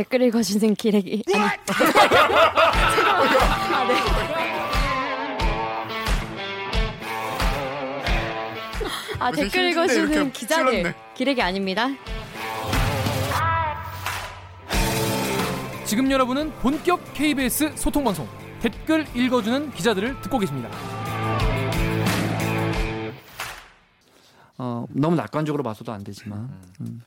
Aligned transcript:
댓글 0.00 0.22
읽어주는 0.22 0.74
기레기. 0.76 1.22
아니. 1.28 1.44
아, 1.44 1.56
네. 3.86 3.94
아, 9.18 9.30
댓글 9.30 9.70
읽어주는 9.70 10.32
기자들. 10.32 10.94
기레기 11.14 11.42
아닙니다. 11.42 11.88
지금 15.84 16.10
여러분은 16.10 16.50
본격 16.60 17.12
KBS 17.12 17.76
소통 17.76 18.02
방송 18.04 18.26
댓글 18.60 19.06
읽어주는 19.14 19.70
기자들을 19.72 20.22
듣고 20.22 20.38
계십니다. 20.38 20.70
어, 24.56 24.86
너무 24.88 25.14
낙관적으로 25.16 25.62
봐서도 25.62 25.92
안 25.92 26.02
되지만 26.04 26.48
음. 26.80 27.02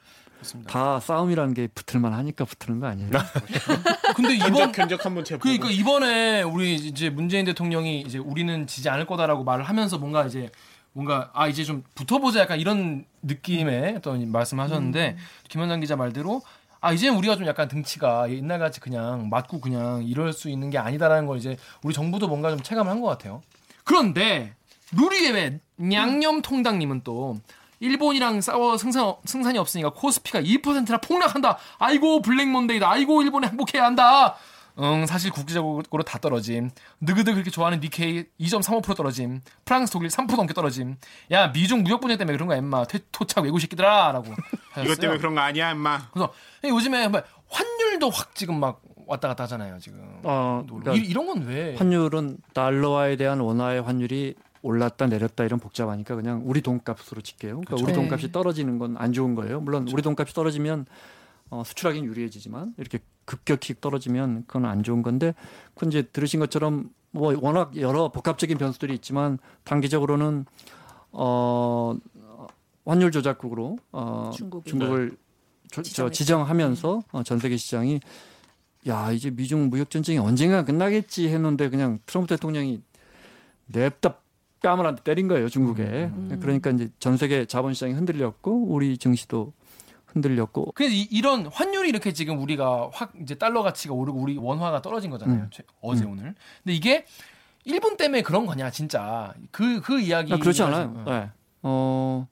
다 0.67 0.99
싸움이라는 0.99 1.53
게 1.53 1.67
붙을만 1.67 2.13
하니까 2.13 2.45
붙는 2.45 2.79
거 2.79 2.87
아니에요? 2.87 3.09
근데 4.15 4.35
이번 4.35 4.71
견적 4.71 5.05
한번 5.05 5.23
제 5.23 5.37
그러니까 5.37 5.69
이번에 5.71 6.41
우리 6.43 6.75
이제 6.75 7.09
문재인 7.09 7.45
대통령이 7.45 8.01
이제 8.01 8.17
우리는 8.17 8.67
지지 8.67 8.89
않을 8.89 9.05
거다라고 9.05 9.43
말을 9.43 9.63
하면서 9.63 9.97
뭔가 9.97 10.25
이제 10.25 10.49
뭔가 10.91 11.31
아 11.33 11.47
이제 11.47 11.63
좀 11.63 11.83
붙어보자 11.95 12.41
약간 12.41 12.59
이런 12.59 13.05
느낌의 13.23 13.95
어떤 13.97 14.31
말씀하셨는데 14.31 15.17
김현장 15.49 15.79
기자 15.79 15.95
말대로 15.95 16.41
아 16.81 16.91
이제 16.93 17.07
우리가 17.09 17.35
좀 17.37 17.47
약간 17.47 17.67
등치가 17.67 18.29
옛날같이 18.29 18.79
그냥 18.79 19.29
맞고 19.29 19.61
그냥 19.61 20.03
이럴 20.03 20.33
수 20.33 20.49
있는 20.49 20.69
게 20.69 20.77
아니다라는 20.77 21.25
걸 21.25 21.37
이제 21.37 21.57
우리 21.81 21.93
정부도 21.93 22.27
뭔가 22.27 22.49
좀 22.51 22.61
체감을 22.61 22.91
한 22.91 23.01
것 23.01 23.07
같아요. 23.07 23.41
그런데 23.85 24.53
누리예외 24.91 25.59
양념 25.93 26.41
통당님은 26.41 27.01
또 27.03 27.39
일본이랑 27.83 28.39
싸워 28.41 28.77
승산, 28.77 29.13
승산이 29.25 29.57
없으니까 29.57 29.89
코스피가 29.91 30.41
2%나 30.41 30.97
폭락한다. 30.99 31.57
아이고 31.79 32.21
블랙몬데이다. 32.21 32.89
아이고 32.89 33.21
일본에 33.21 33.47
행복해야 33.47 33.83
한다. 33.83 34.35
응 34.79 35.05
사실 35.05 35.29
국제적으로 35.31 36.03
다 36.03 36.17
떨어짐. 36.17 36.71
느그드 37.01 37.33
그렇게 37.33 37.51
좋아하는 37.51 37.79
니케이 37.79 38.23
2.35% 38.39 38.95
떨어짐. 38.95 39.41
프랑스 39.65 39.91
독일 39.91 40.07
3% 40.07 40.35
넘게 40.35 40.53
떨어짐. 40.53 40.95
야 41.31 41.47
미중 41.47 41.83
무역 41.83 41.99
분쟁 41.99 42.17
때문에 42.17 42.35
그런 42.37 42.47
거야 42.47 42.57
임마. 42.57 42.85
퇴, 42.85 42.99
토착 43.11 43.43
외국 43.43 43.59
새끼들아라고. 43.59 44.33
이것 44.83 44.99
때문에 44.99 45.19
그런 45.19 45.35
거 45.35 45.41
아니야, 45.41 45.71
임마. 45.71 46.09
그래서 46.13 46.33
요즘에 46.67 47.09
뭐 47.09 47.21
환율도 47.49 48.09
확 48.09 48.33
지금 48.33 48.59
막 48.59 48.81
왔다 49.05 49.27
갔다 49.27 49.43
하잖아요 49.43 49.77
지금. 49.79 49.99
어, 50.23 50.63
그러니까 50.67 50.93
이, 50.93 50.99
이런 50.99 51.27
건 51.27 51.45
왜? 51.45 51.75
환율은 51.75 52.37
달러화에 52.53 53.17
대한 53.17 53.41
원화의 53.41 53.81
환율이 53.81 54.35
올랐다 54.63 55.05
내렸다 55.07 55.43
이런 55.43 55.59
복잡하니까 55.59 56.15
그냥 56.15 56.41
우리 56.45 56.61
돈값으로 56.61 57.21
칠게요. 57.21 57.51
그러니까 57.61 57.67
그렇죠. 57.75 57.83
우리 57.83 57.93
네. 57.93 57.99
돈값이 57.99 58.31
떨어지는 58.31 58.79
건 58.79 58.95
안 58.97 59.13
좋은 59.13 59.35
거예요. 59.35 59.59
물론 59.61 59.87
우리 59.91 60.01
돈값이 60.01 60.33
떨어지면 60.33 60.85
어, 61.49 61.63
수출하기는 61.63 62.07
유리해지지만 62.09 62.73
이렇게 62.77 62.99
급격히 63.25 63.75
떨어지면 63.79 64.45
그건 64.47 64.65
안 64.65 64.81
좋은 64.81 65.03
건데 65.03 65.35
그건 65.75 65.89
이제 65.89 66.01
들으신 66.01 66.39
것처럼 66.39 66.89
뭐 67.11 67.35
워낙 67.39 67.75
여러 67.77 68.09
복합적인 68.09 68.57
변수들이 68.57 68.93
있지만 68.95 69.37
단기적으로는 69.65 70.45
어 71.11 71.95
환율 72.85 73.11
조작국으로 73.11 73.77
어 73.91 74.31
중국이. 74.33 74.69
중국을 74.69 75.17
저, 75.71 75.81
저 75.81 75.83
지정했죠. 75.83 76.13
지정하면서 76.13 77.03
어, 77.11 77.23
전 77.23 77.37
세계 77.39 77.57
시장이 77.57 77.99
야 78.87 79.11
이제 79.11 79.29
미중 79.29 79.69
무역 79.69 79.89
전쟁이 79.89 80.17
언젠가 80.19 80.63
끝나겠지 80.65 81.27
했는데 81.29 81.69
그냥 81.69 81.99
트럼프 82.05 82.27
대통령이 82.29 82.81
냅다 83.67 84.17
뺨을 84.63 84.85
한대 84.87 85.03
때린 85.03 85.27
거예요 85.27 85.47
중국에 85.49 86.09
그러니까 86.41 86.71
이제 86.71 86.89
전 86.97 87.17
세계 87.17 87.45
자본시장이 87.45 87.93
흔들렸고 87.93 88.65
우리 88.69 88.97
증시도 88.97 89.53
흔들렸고 90.07 90.71
그래서 90.75 90.95
이, 90.95 91.21
런 91.21 91.45
환율이 91.47 91.89
이렇게 91.89 92.13
지금 92.13 92.41
우리가 92.41 92.89
확 92.93 93.13
이제 93.21 93.35
달러 93.35 93.61
가치가 93.61 93.93
오르고 93.93 94.19
우리 94.19 94.37
원화가 94.37 94.81
떨어진 94.81 95.09
거잖아요. 95.11 95.41
음. 95.43 95.47
최- 95.51 95.63
어제 95.81 96.05
오늘. 96.05 96.35
근데 96.63 96.73
이게 96.75 97.05
일본 97.65 97.97
때문에 97.97 98.21
그런 98.21 98.45
거냐 98.45 98.69
진짜 98.71 99.33
그그 99.51 99.99
이야기 100.01 100.33
아, 100.33 100.37
그렇지 100.37 100.61
않아요. 100.63 101.03
네. 101.05 101.29
어 101.63 102.27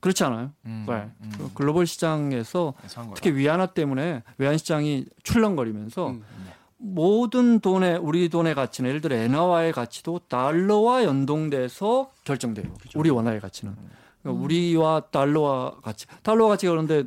그렇지 0.00 0.22
않아요. 0.24 0.52
음, 0.66 0.84
네. 0.86 1.10
음. 1.22 1.32
그 1.36 1.50
글로벌 1.54 1.86
시장에서 1.86 2.74
거다. 2.82 3.14
특히 3.14 3.32
위안화 3.32 3.66
때문에 3.66 4.22
외환 4.36 4.58
시장이 4.58 5.06
출렁거리면서 5.22 6.10
음. 6.10 6.24
모든 6.78 7.60
돈의 7.60 7.98
우리 7.98 8.28
돈의 8.28 8.54
가치는 8.54 8.88
예를 8.88 9.00
들어 9.00 9.16
엔화와의 9.16 9.72
가치도 9.72 10.20
달러와 10.28 11.04
연동돼서 11.04 12.10
결정돼요. 12.24 12.72
우리 12.94 13.10
원화의 13.10 13.40
가치는. 13.40 13.74
그러니까 14.22 14.44
우리와 14.44 15.00
달러와 15.10 15.80
가치 15.82 16.06
달러와 16.22 16.50
가치가 16.50 16.72
그런데 16.72 17.04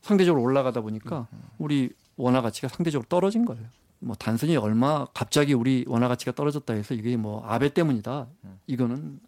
상대적으로 0.00 0.42
올라가다 0.42 0.80
보니까 0.80 1.28
우리 1.58 1.90
원화 2.16 2.40
가치가 2.40 2.68
상대적으로 2.68 3.06
떨어진 3.08 3.44
거예요. 3.44 3.64
뭐 3.98 4.16
단순히 4.18 4.56
얼마 4.56 5.04
갑자기 5.12 5.52
우리 5.52 5.84
원화 5.86 6.08
가치가 6.08 6.32
떨어졌다 6.32 6.72
해서 6.72 6.94
이게 6.94 7.16
뭐 7.16 7.44
아베 7.46 7.68
때문이다. 7.68 8.26
이거는 8.66 9.20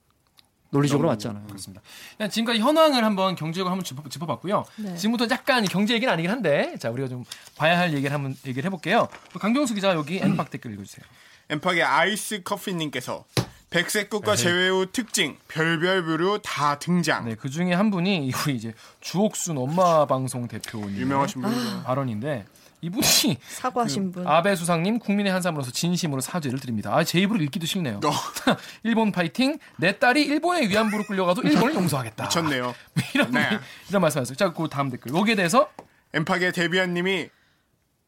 논리적으로 0.72 1.08
맞지 1.08 1.28
않아요. 1.28 1.44
그렇습니다. 1.46 1.82
지금까지 2.30 2.58
현황을 2.60 3.04
한번 3.04 3.36
경제적으로 3.36 3.70
한번 3.70 3.84
짚어, 3.84 4.08
짚어 4.08 4.26
봤고요. 4.26 4.64
네. 4.76 4.96
지금부터 4.96 5.26
약간 5.32 5.64
경제 5.64 5.94
얘기는 5.94 6.12
아니긴 6.12 6.30
한데 6.30 6.74
자 6.78 6.90
우리가 6.90 7.08
좀 7.08 7.24
봐야 7.56 7.78
할 7.78 7.92
얘기를 7.92 8.12
한번 8.12 8.34
얘기를 8.46 8.64
해볼게요. 8.66 9.08
강경수 9.38 9.74
기자 9.74 9.94
여기 9.94 10.18
엠팍 10.24 10.50
댓글 10.50 10.72
읽어주세요. 10.72 11.04
엠팍의 11.50 11.82
아이스 11.82 12.42
커피님께서 12.42 13.24
백색 13.68 14.10
국가 14.10 14.34
제외 14.34 14.68
후 14.68 14.86
특징 14.90 15.36
별별 15.48 16.04
부류 16.04 16.40
다 16.42 16.78
등장. 16.78 17.26
네, 17.26 17.34
그 17.34 17.50
중에 17.50 17.72
한 17.74 17.90
분이 17.90 18.30
우리 18.46 18.56
이제 18.56 18.74
주옥순 19.00 19.58
엄마 19.58 20.06
방송 20.06 20.48
대표님 20.48 20.96
유명하신 20.96 21.42
분이죠. 21.42 21.82
발언인데 21.84 22.46
이분이 22.82 23.38
사과하신 23.48 24.12
분. 24.12 24.26
아베 24.26 24.54
수상님 24.56 24.98
국민의 24.98 25.32
한 25.32 25.40
사람으로서 25.40 25.70
진심으로 25.70 26.20
사죄를 26.20 26.58
드립니다. 26.58 26.94
아, 26.94 27.04
제 27.04 27.20
입으로 27.20 27.40
읽기도 27.42 27.64
싫네요. 27.64 28.00
어. 28.04 28.10
일본 28.82 29.12
파이팅. 29.12 29.58
내 29.78 29.98
딸이 29.98 30.22
일본의 30.24 30.68
위안부로 30.68 31.04
끌려가도 31.04 31.42
일본을 31.42 31.74
용서하겠다. 31.76 32.24
미쳤네요. 32.24 32.74
이런 33.14 33.30
네. 33.30 33.48
이런 33.88 34.02
말씀하셨어요. 34.02 34.36
자, 34.36 34.52
그 34.52 34.68
다음 34.68 34.90
댓글. 34.90 35.14
여기에 35.14 35.36
대해서 35.36 35.70
엠팍의 36.12 36.52
데비안님이 36.52 37.30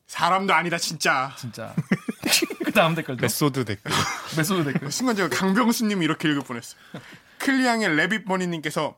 사람도 0.06 0.52
아니다 0.52 0.76
진짜. 0.76 1.32
진짜 1.38 1.74
그 2.64 2.72
다음 2.72 2.94
댓글도 2.94 3.22
method 3.22 3.64
댓글. 3.64 3.90
method 4.36 4.72
댓글. 4.72 4.90
순간적으로 4.90 5.34
강병수님이 5.34 6.04
이렇게 6.04 6.28
읽을 6.28 6.42
뻔했어요. 6.42 6.80
클리앙의 7.38 7.96
레빗버니님께서 7.96 8.96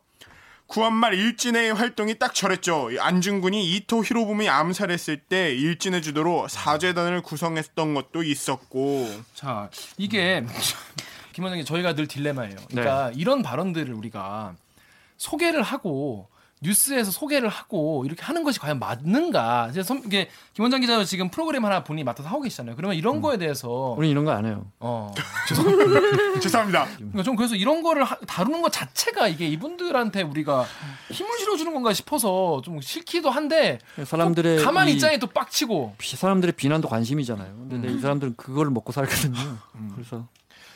구한말 0.69 1.15
일진회 1.15 1.75
활동이 1.75 2.19
딱 2.19 2.35
저랬죠. 2.35 2.91
안중근이 2.99 3.77
이토 3.77 4.05
히로부미 4.05 4.49
암살했을 4.49 5.19
때 5.19 5.55
일진회 5.55 6.03
주도로 6.03 6.49
사죄단을 6.49 7.23
구성했던 7.23 7.95
것도 7.95 8.23
있었고 8.25 9.09
자, 9.35 9.71
이게 9.97 10.45
김원장님 11.33 11.65
저희가 11.65 11.95
늘 11.95 12.09
딜레마예요. 12.09 12.57
그러니까 12.69 13.13
이런 13.15 13.43
발언들을 13.43 13.93
우리가 13.95 14.57
소개를 15.19 15.63
하고 15.63 16.29
뉴스에서 16.63 17.11
소개를 17.11 17.49
하고 17.51 18.05
이렇게 18.07 18.23
하는 18.23 18.43
것이 18.43 18.59
과연 18.59 18.79
맞는가? 18.79 19.69
이제 19.71 19.83
선- 19.83 20.03
이게 20.07 20.31
김원장 20.55 20.81
기자 20.81 21.05
지금 21.05 21.29
프로그램 21.29 21.65
하나 21.67 21.85
본인이 21.85 22.03
맡아서 22.05 22.29
하고 22.31 22.41
계시잖아요. 22.41 22.77
그러면 22.77 22.97
이런 22.97 23.21
거에 23.21 23.37
대해서 23.37 23.95
우리 23.99 24.09
이런 24.11 24.25
거 24.25 24.31
안 24.33 24.47
해요. 24.47 24.65
어 24.81 25.13
죄송합니다. 26.41 26.87
그러니까 26.97 27.23
좀 27.23 27.37
그래서 27.37 27.55
이런 27.57 27.83
거를 27.83 28.05
하- 28.05 28.17
다루는 28.27 28.63
것 28.63 28.73
자체가 28.73 29.29
이게 29.29 29.47
이분들한테 29.49 30.23
우리가 30.23 30.65
힘을 31.11 31.39
실어주는 31.39 31.73
건가 31.75 31.93
싶어서 31.93 32.61
좀 32.65 32.81
싫기도 32.81 33.31
한데 33.31 33.79
사람들의 34.05 34.59
또 34.59 34.65
가만히 34.65 34.93
이- 34.93 34.95
있자니 34.95 35.19
또 35.19 35.27
빡치고 35.27 35.95
비- 35.99 36.17
사람들의 36.17 36.55
비난도 36.57 36.89
관심이잖아요. 36.89 37.67
근데 37.69 37.93
이 37.93 37.99
사람들은 38.01 38.35
그걸 38.37 38.71
먹고 38.71 38.93
살거든요. 38.93 39.39
음. 39.75 39.91
그래서 39.95 40.27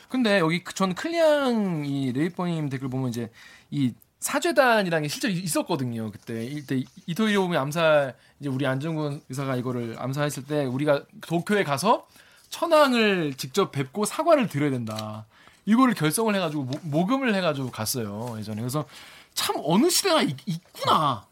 근데 0.09 0.39
여기 0.39 0.63
그- 0.63 0.73
전 0.75 0.93
클리앙 0.93 1.85
이 1.85 2.11
레이퍼님 2.11 2.69
댓글 2.69 2.89
보면 2.89 3.09
이제 3.09 3.31
이 3.71 3.93
사죄단이라는 4.21 5.03
게 5.03 5.07
실제로 5.09 5.33
있었거든요. 5.33 6.11
그때 6.11 6.45
이때 6.45 6.83
이토이오미 7.07 7.57
암살 7.57 8.15
이제 8.39 8.49
우리 8.49 8.65
안정근 8.67 9.21
의사가 9.29 9.55
이거를 9.55 9.95
암살했을 9.97 10.45
때 10.45 10.65
우리가 10.65 11.03
도쿄에 11.21 11.63
가서 11.63 12.07
천황을 12.49 13.33
직접 13.35 13.71
뵙고 13.71 14.05
사과를 14.05 14.47
드려야 14.47 14.69
된다. 14.69 15.25
이거를 15.65 15.95
결성을 15.95 16.33
해가지고 16.35 16.63
모, 16.63 16.79
모금을 16.83 17.33
해가지고 17.33 17.71
갔어요 17.71 18.35
예전에. 18.37 18.61
그래서 18.61 18.85
참 19.33 19.55
어느 19.63 19.89
시대나 19.89 20.21
있, 20.21 20.37
있구나. 20.45 21.25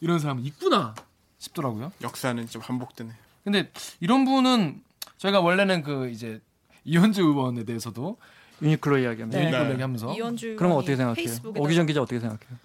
이런 0.00 0.18
사람은 0.18 0.44
있구나 0.44 0.94
싶더라고요. 1.38 1.92
역사는 2.02 2.46
좀 2.48 2.60
반복되네. 2.60 3.10
근데 3.44 3.72
이런 4.00 4.26
분은 4.26 4.82
저희가 5.16 5.40
원래는 5.40 5.82
그 5.82 6.10
이제 6.10 6.40
이현주 6.84 7.22
의원에 7.22 7.64
대해서도 7.64 8.18
유니클로 8.62 8.98
이야기하면 8.98 9.30
네. 9.30 9.44
유니클 9.46 9.70
얘기하면서 9.72 10.14
이현주 10.14 10.56
그럼 10.56 10.72
어떻게 10.72 10.96
생각해요? 10.96 11.28
오기정 11.56 11.86
기자 11.86 12.02
어떻게 12.02 12.18
생각해요? 12.20 12.58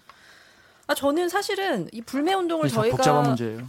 아 0.86 0.94
저는 0.94 1.28
사실은 1.28 1.88
이 1.92 2.02
불매 2.02 2.34
운동을 2.34 2.68
저희가 2.68 2.96
복잡한 2.96 3.22
문제예요. 3.24 3.66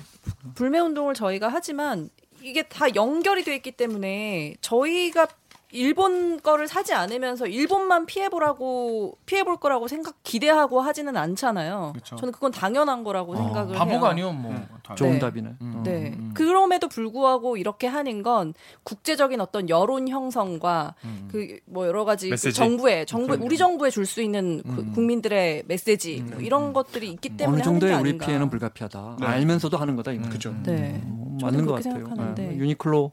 불매 0.55 0.79
운동을 0.79 1.13
저희가 1.13 1.47
하지만 1.47 2.09
이게 2.41 2.63
다 2.63 2.93
연결이 2.95 3.43
돼 3.43 3.55
있기 3.55 3.71
때문에 3.71 4.55
저희가 4.61 5.27
일본 5.75 6.39
거를 6.41 6.67
사지 6.67 6.93
않으면서 6.93 7.47
일본만 7.47 8.05
피해보라고 8.05 9.17
피해볼 9.25 9.57
거라고 9.57 9.87
생각 9.87 10.15
기대하고 10.23 10.81
하지는 10.81 11.15
않잖아요. 11.17 11.91
그쵸. 11.95 12.15
저는 12.15 12.31
그건 12.31 12.51
당연한 12.51 13.03
거라고 13.03 13.35
생각을 13.35 13.69
해요. 13.75 13.77
바보가 13.79 14.09
아니면 14.09 14.41
뭐 14.41 14.55
다- 14.83 14.95
좋은 14.95 15.13
네. 15.13 15.19
답이네. 15.19 15.49
음. 15.61 15.73
어. 15.77 15.83
네. 15.83 16.13
음. 16.17 16.31
그럼에도 16.33 16.87
불구하고 16.87 17.57
이렇게 17.57 17.87
하는 17.87 18.23
건 18.23 18.53
국제적인 18.83 19.41
어떤 19.41 19.69
여론 19.69 20.07
형성과 20.07 20.95
음. 21.03 21.29
그뭐 21.31 21.87
여러 21.87 22.05
가지 22.05 22.29
그. 22.29 22.51
정부에 22.51 23.05
정부 23.05 23.37
우리 23.41 23.57
정부에 23.57 23.89
줄 23.89 24.05
수 24.05 24.21
있는 24.21 24.61
그 24.63 24.81
음. 24.81 24.91
국민들의 24.93 25.63
메시지 25.67 26.21
뭐 26.21 26.39
이런 26.39 26.71
것들이 26.73 27.09
있기 27.09 27.35
때문에 27.37 27.57
어느 27.57 27.63
정도의 27.63 27.91
하는 27.93 28.03
게 28.03 28.09
우리 28.09 28.09
아닌가. 28.11 28.25
피해는 28.27 28.49
불가피하다. 28.51 29.17
네. 29.19 29.25
알면서도 29.25 29.77
하는 29.77 29.95
거다. 29.95 30.11
이거. 30.11 30.29
그죠. 30.29 30.53
네. 30.63 31.01
어, 31.05 31.37
맞는 31.41 31.65
것 31.65 31.83
같아요. 31.83 32.33
네. 32.35 32.55
유니클로 32.55 33.11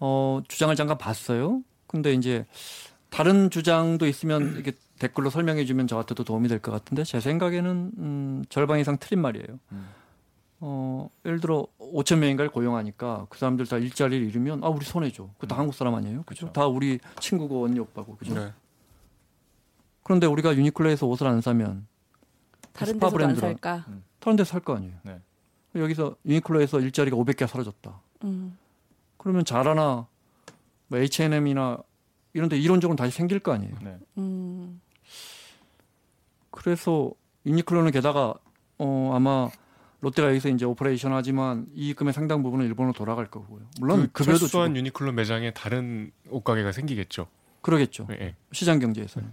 어, 0.00 0.40
주장을 0.48 0.74
잠깐 0.76 0.98
봤어요. 0.98 1.62
근데 1.86 2.12
이제 2.12 2.44
다른 3.10 3.50
주장도 3.50 4.06
있으면 4.06 4.54
이렇게 4.56 4.72
댓글로 4.98 5.30
설명해 5.30 5.64
주면 5.66 5.86
저한테도 5.86 6.24
도움이 6.24 6.48
될 6.48 6.60
것 6.60 6.72
같은데 6.72 7.04
제 7.04 7.20
생각에는 7.20 7.92
음, 7.98 8.44
절반 8.48 8.78
이상 8.80 8.96
틀린 8.98 9.20
말이에요. 9.22 9.46
음. 9.72 9.88
어, 10.60 11.10
예를 11.26 11.40
들어 11.40 11.66
5천 11.78 12.16
명인가를 12.18 12.50
고용하니까 12.50 13.26
그 13.28 13.38
사람들 13.38 13.66
다 13.66 13.76
일자리를 13.76 14.26
잃으면 14.26 14.64
아 14.64 14.68
우리 14.68 14.84
손해줘. 14.86 15.28
그거 15.34 15.46
다 15.46 15.58
한국 15.58 15.74
사람 15.74 15.94
아니에요? 15.94 16.22
그죠? 16.24 16.46
그쵸. 16.46 16.52
다 16.52 16.66
우리 16.66 16.98
친구고 17.20 17.64
언니 17.64 17.78
오빠고 17.78 18.16
그죠? 18.16 18.34
네. 18.34 18.52
그런데 20.02 20.26
우리가 20.26 20.56
유니클로에서 20.56 21.06
옷을 21.06 21.26
안 21.26 21.40
사면 21.42 21.86
다른 22.72 22.98
데서도 22.98 23.24
안. 23.26 23.34
살까? 23.36 23.84
다른 24.20 24.36
데서 24.36 24.50
살 24.52 24.60
거 24.60 24.76
아니에요. 24.76 24.94
네. 25.02 25.20
여기서 25.74 26.16
유니클로에서 26.24 26.80
일자리가 26.80 27.16
500개 27.18 27.46
사라졌다. 27.46 28.00
음. 28.24 28.56
그러면 29.26 29.44
자라나 29.44 30.06
뭐 30.86 30.98
H&M이나 31.00 31.78
이런 32.32 32.48
데 32.48 32.56
이론적으로 32.56 32.94
다시 32.94 33.16
생길 33.16 33.40
거 33.40 33.52
아니에요. 33.52 33.74
네. 33.82 33.98
음. 34.18 34.80
그래서 36.52 37.10
유니클로는 37.44 37.90
게다가 37.90 38.34
어 38.78 39.10
아마 39.12 39.50
롯데가 40.00 40.28
여기서 40.28 40.48
이제 40.50 40.64
operation 40.64 41.12
하지만 41.12 41.66
이익금의 41.74 42.12
상당 42.12 42.44
부분은 42.44 42.66
일본으로 42.66 42.92
돌아갈 42.92 43.26
거고요. 43.26 43.62
물론 43.80 44.02
그 44.12 44.22
급여도 44.22 44.38
철수한 44.38 44.68
주고 44.68 44.78
유니클로 44.78 45.10
매장에 45.10 45.50
다른 45.52 46.12
옷가게가 46.30 46.70
생기겠죠. 46.70 47.26
그러겠죠. 47.62 48.06
예, 48.12 48.26
예. 48.26 48.36
시장 48.52 48.78
경제에서는 48.78 49.28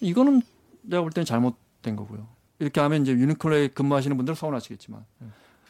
이거는 0.00 0.40
내가 0.80 1.02
볼 1.02 1.12
때는 1.12 1.26
잘못된 1.26 1.96
거고요. 1.96 2.26
이렇게 2.60 2.80
하면 2.80 3.02
이제 3.02 3.12
유니클로에 3.12 3.68
근무하시는 3.68 4.16
분들 4.16 4.32
은 4.32 4.34
서운하시겠지만 4.36 5.04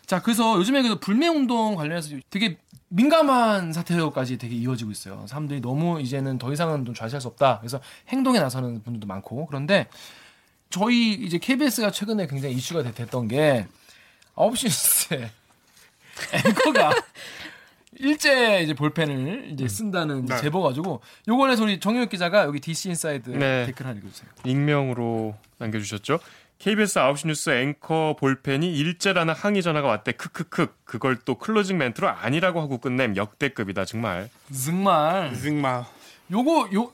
자, 0.07 0.23
그래서 0.23 0.57
요즘에 0.57 0.83
그 0.83 0.99
불매 1.01 1.27
운동 1.29 1.75
관련해서 1.75 2.17
되게 2.31 2.59
민감한 2.89 3.73
사태로까지 3.73 4.39
되게 4.39 4.55
이어지고 4.55 4.93
있어요. 4.93 5.27
사람들이 5.29 5.61
너무 5.61 6.01
이제는 6.01 6.39
더 6.39 6.53
이상은 6.53 6.85
좀 6.85 6.95
좌시할 6.95 7.21
수 7.21 7.27
없다. 7.29 7.59
그래서 7.59 7.81
행동에 8.09 8.39
나서는 8.39 8.83
분들도 8.85 9.07
많고. 9.09 9.47
그런데 9.47 9.89
저희 10.71 11.13
이제 11.15 11.39
KBS가 11.39 11.91
최근에 11.91 12.27
굉장히 12.29 12.55
이슈가 12.55 12.83
됐- 12.85 12.95
됐던 12.95 13.29
게 13.29 13.67
9시 14.37 14.65
뉴스에 14.67 15.31
앵커가 16.47 16.93
일제 17.99 18.63
이제 18.63 18.75
볼펜을 18.75 19.51
이제 19.53 19.67
쓴다는 19.69 20.27
네. 20.27 20.37
제보 20.41 20.63
가지고 20.63 21.01
요거에서 21.29 21.65
우리 21.65 21.81
정유혁 21.81 22.11
기자가 22.11 22.45
여기 22.45 22.61
DC 22.61 22.91
인사이드 22.91 23.31
네. 23.31 23.67
댓글 23.67 23.87
하나 23.87 23.99
읽어주세요. 23.99 24.29
익명으로 24.45 25.35
남겨주셨죠. 25.59 26.19
KBS 26.59 26.99
9시 26.99 27.27
뉴스 27.29 27.51
앵커 27.51 28.17
볼펜이 28.19 28.75
일제라는 28.77 29.35
항의 29.35 29.63
전화가 29.63 29.89
왔대. 29.89 30.13
크크크. 30.13 30.75
그걸 30.85 31.17
또 31.25 31.37
closing 31.37 31.79
멘트로 31.79 32.09
아니라고 32.09 32.61
하고 32.61 32.79
끝냄 32.79 33.17
역대급이다 33.17 33.85
정말. 33.85 34.31
정말 34.53 35.35
정말 35.41 35.85
요거 36.31 36.71
요 36.75 36.91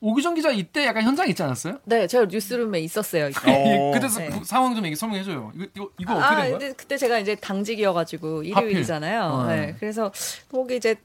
오기정 0.00 0.34
기자 0.34 0.50
이때 0.50 0.84
약간 0.84 1.04
현장 1.04 1.26
있지 1.28 1.42
않았어요? 1.42 1.78
네, 1.84 2.06
제가 2.06 2.26
뉴스룸에 2.26 2.80
있었어요. 2.80 3.26
어. 3.26 3.92
그때 3.94 4.08
네. 4.08 4.28
그 4.28 4.44
상황 4.44 4.74
좀 4.74 4.84
얘기 4.84 4.94
설명해줘요. 4.94 5.52
이거 5.54 5.66
이거, 5.74 5.90
이거 5.98 6.14
어떻게 6.16 6.26
아, 6.26 6.36
된 6.42 6.50
거야? 6.50 6.58
근데 6.58 6.72
그때 6.74 6.96
제가 6.98 7.18
이제 7.18 7.34
당직이어가지고 7.36 8.42
일요일이잖아요. 8.42 9.22
어, 9.22 9.46
네. 9.46 9.56
네. 9.56 9.76
그래서 9.80 10.12
거기 10.50 10.76
이제 10.76 10.96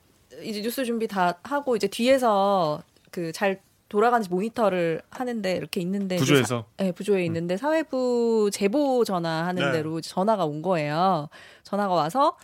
이제 0.43 0.61
뉴스 0.61 0.83
준비 0.83 1.07
다 1.07 1.37
하고 1.43 1.75
이제 1.75 1.87
뒤에서 1.87 2.83
그잘 3.11 3.61
돌아가는지 3.91 4.29
모니터를 4.29 5.01
하는데 5.09 5.51
이렇게 5.55 5.81
있는데 5.81 6.15
부조에서 6.15 6.65
사- 6.77 6.83
네, 6.83 6.91
부조에 6.93 7.25
있는데 7.25 7.57
사회부 7.57 8.49
제보 8.53 9.03
전화 9.03 9.45
하는 9.47 9.65
네. 9.65 9.71
대로 9.73 9.99
전화가 9.99 10.45
온 10.45 10.61
거예요. 10.61 11.27
전화가 11.63 11.93
와서 11.93 12.37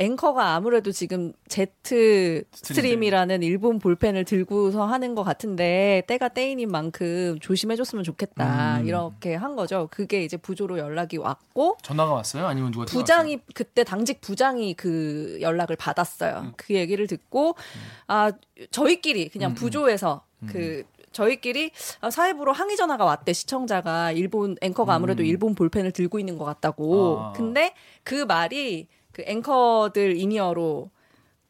앵커가 0.00 0.54
아무래도 0.54 0.92
지금 0.92 1.32
Jetstream이라는 1.48 3.42
일본 3.42 3.80
볼펜을 3.80 4.24
들고서 4.24 4.84
하는 4.86 5.16
것 5.16 5.24
같은데 5.24 6.04
때가 6.06 6.28
때이니만큼 6.28 7.38
조심해줬으면 7.40 8.04
좋겠다 8.04 8.78
음. 8.78 8.86
이렇게 8.86 9.34
한 9.34 9.56
거죠. 9.56 9.88
그게 9.90 10.22
이제 10.22 10.36
부조로 10.36 10.78
연락이 10.78 11.16
왔고 11.16 11.78
전화가 11.82 12.12
왔어요? 12.12 12.46
아니면 12.46 12.70
누가 12.70 12.84
부장이 12.84 13.40
그때 13.54 13.82
당직 13.82 14.20
부장이 14.20 14.74
그 14.74 15.38
연락을 15.40 15.74
받았어요. 15.74 16.42
음. 16.44 16.52
그 16.56 16.74
얘기를 16.74 17.08
듣고 17.08 17.56
아 18.06 18.30
저희끼리 18.70 19.30
그냥 19.30 19.50
음, 19.50 19.52
음. 19.52 19.54
부조에서 19.56 20.22
그 20.46 20.84
저희끼리 21.12 21.72
아, 22.00 22.10
사회부로 22.10 22.52
항의 22.52 22.76
전화가 22.76 23.04
왔대 23.04 23.32
시청자가 23.32 24.12
일본 24.12 24.56
앵커가 24.60 24.94
아무래도 24.94 25.22
음. 25.22 25.26
일본 25.26 25.54
볼펜을 25.54 25.92
들고 25.92 26.18
있는 26.18 26.38
것 26.38 26.44
같다고. 26.44 27.18
아. 27.20 27.32
근데 27.32 27.74
그 28.04 28.24
말이 28.24 28.86
그 29.12 29.22
앵커들 29.26 30.16
in-ear로 30.16 30.90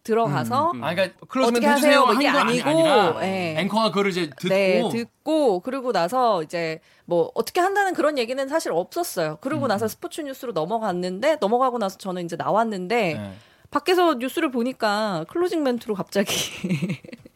들어가서 0.05 0.73
아, 0.81 0.94
그러니까 0.94 1.08
어떻게 1.46 1.67
하세요? 1.67 2.06
뭐 2.06 2.14
이게 2.14 2.29
아니- 2.29 2.62
아니고, 2.62 3.20
예. 3.23 3.56
앵커가 3.58 3.90
그걸 3.90 4.08
이제 4.08 4.31
듣고 4.31 4.49
네, 4.49 4.88
듣고 4.91 5.61
그러고 5.61 5.93
나서 5.93 6.43
이제 6.43 6.81
뭐 7.05 7.31
어떻게 7.34 7.61
한다는 7.61 7.93
그런 7.93 8.17
얘기는 8.17 8.49
사실 8.49 8.73
없었어요. 8.73 9.37
그러고 9.43 9.67
음. 9.67 9.69
나서 9.69 9.87
스포츠 9.87 10.23
뉴스로 10.23 10.52
넘어갔는데 10.52 11.37
넘어가고 11.41 11.76
나서 11.76 11.99
저는 11.99 12.25
이제 12.25 12.37
나왔는데 12.37 13.14
네. 13.14 13.32
밖에서 13.70 14.14
뉴스를 14.14 14.50
보니까 14.50 15.26
closing 15.29 15.62
멘트로 15.62 15.94
갑자기 15.94 16.32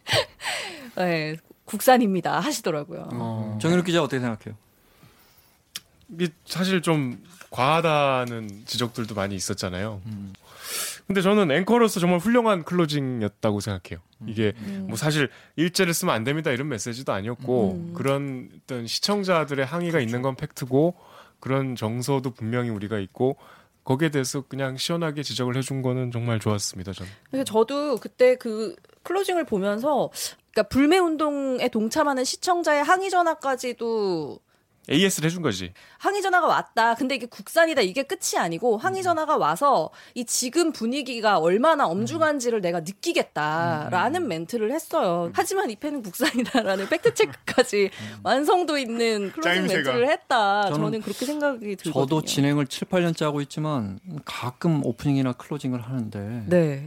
네, 0.96 1.36
국산입니다 1.64 2.40
하시더라고요. 2.40 3.08
어. 3.12 3.58
정현욱 3.60 3.86
기자 3.86 4.02
어떻게 4.02 4.20
생각해요? 4.20 4.56
이게 6.10 6.28
사실 6.44 6.82
좀 6.82 7.22
과하다는 7.50 8.64
지적들도 8.66 9.14
많이 9.14 9.34
있었잖아요. 9.34 10.02
음. 10.06 10.32
근데 11.06 11.20
저는 11.20 11.50
앵커로서 11.50 12.00
정말 12.00 12.20
훌륭한 12.20 12.64
클로징이었다고 12.64 13.60
생각해요. 13.60 14.02
이게 14.26 14.52
음. 14.58 14.86
뭐 14.88 14.96
사실 14.96 15.28
일제를 15.56 15.92
쓰면 15.92 16.14
안 16.14 16.24
됩니다 16.24 16.50
이런 16.52 16.68
메시지도 16.68 17.12
아니었고 17.12 17.72
음. 17.72 17.94
그런 17.94 18.48
어떤 18.56 18.86
시청자들의 18.86 19.64
항의가 19.66 20.00
있는 20.00 20.22
건 20.22 20.36
팩트고 20.36 20.94
그런 21.40 21.74
정서도 21.74 22.30
분명히 22.30 22.70
우리가 22.70 22.98
있고 23.00 23.36
거기에 23.84 24.10
대해서 24.10 24.42
그냥 24.42 24.76
시원하게 24.76 25.24
지적을 25.24 25.56
해준 25.56 25.82
거는 25.82 26.12
정말 26.12 26.38
좋았습니다. 26.38 26.92
저는. 26.92 27.44
저도 27.44 27.96
그때 27.96 28.36
그 28.36 28.76
클로징을 29.02 29.44
보면서 29.44 30.10
그러니까 30.52 30.68
불매 30.68 30.98
운동에 30.98 31.68
동참하는 31.68 32.24
시청자의 32.24 32.84
항의 32.84 33.10
전화까지도 33.10 34.38
AS를 34.90 35.26
해준 35.30 35.42
거지. 35.42 35.72
항의 35.98 36.22
전화가 36.22 36.48
왔다. 36.48 36.96
근데 36.96 37.14
이게 37.14 37.26
국산이다. 37.26 37.82
이게 37.82 38.02
끝이 38.02 38.36
아니고 38.36 38.78
항의 38.78 39.04
전화가 39.04 39.36
와서 39.36 39.90
이 40.14 40.24
지금 40.24 40.72
분위기가 40.72 41.38
얼마나 41.38 41.86
엄중한지를 41.86 42.60
내가 42.60 42.80
느끼겠다라는 42.80 44.26
멘트를 44.26 44.72
했어요. 44.72 45.30
하지만 45.34 45.70
이 45.70 45.76
펜은 45.76 46.02
국산이다라는 46.02 46.88
fact 46.88 47.14
check까지 47.14 47.90
완성도 48.24 48.76
있는 48.76 49.30
closing 49.30 49.42
짜임새가. 49.42 49.82
멘트를 49.92 50.10
했다. 50.10 50.62
저는 50.64 50.76
저는, 50.80 51.02
그렇게 51.02 51.26
생각이 51.26 51.76
들거든요. 51.76 51.92
저도 51.92 52.22
진행을 52.22 52.66
7, 52.66 52.88
8년째 52.88 53.22
하고 53.22 53.40
있지만 53.40 54.00
가끔 54.24 54.84
opening이나 54.84 55.34
closing을 55.34 55.80
하는데 55.80 56.44
네. 56.48 56.86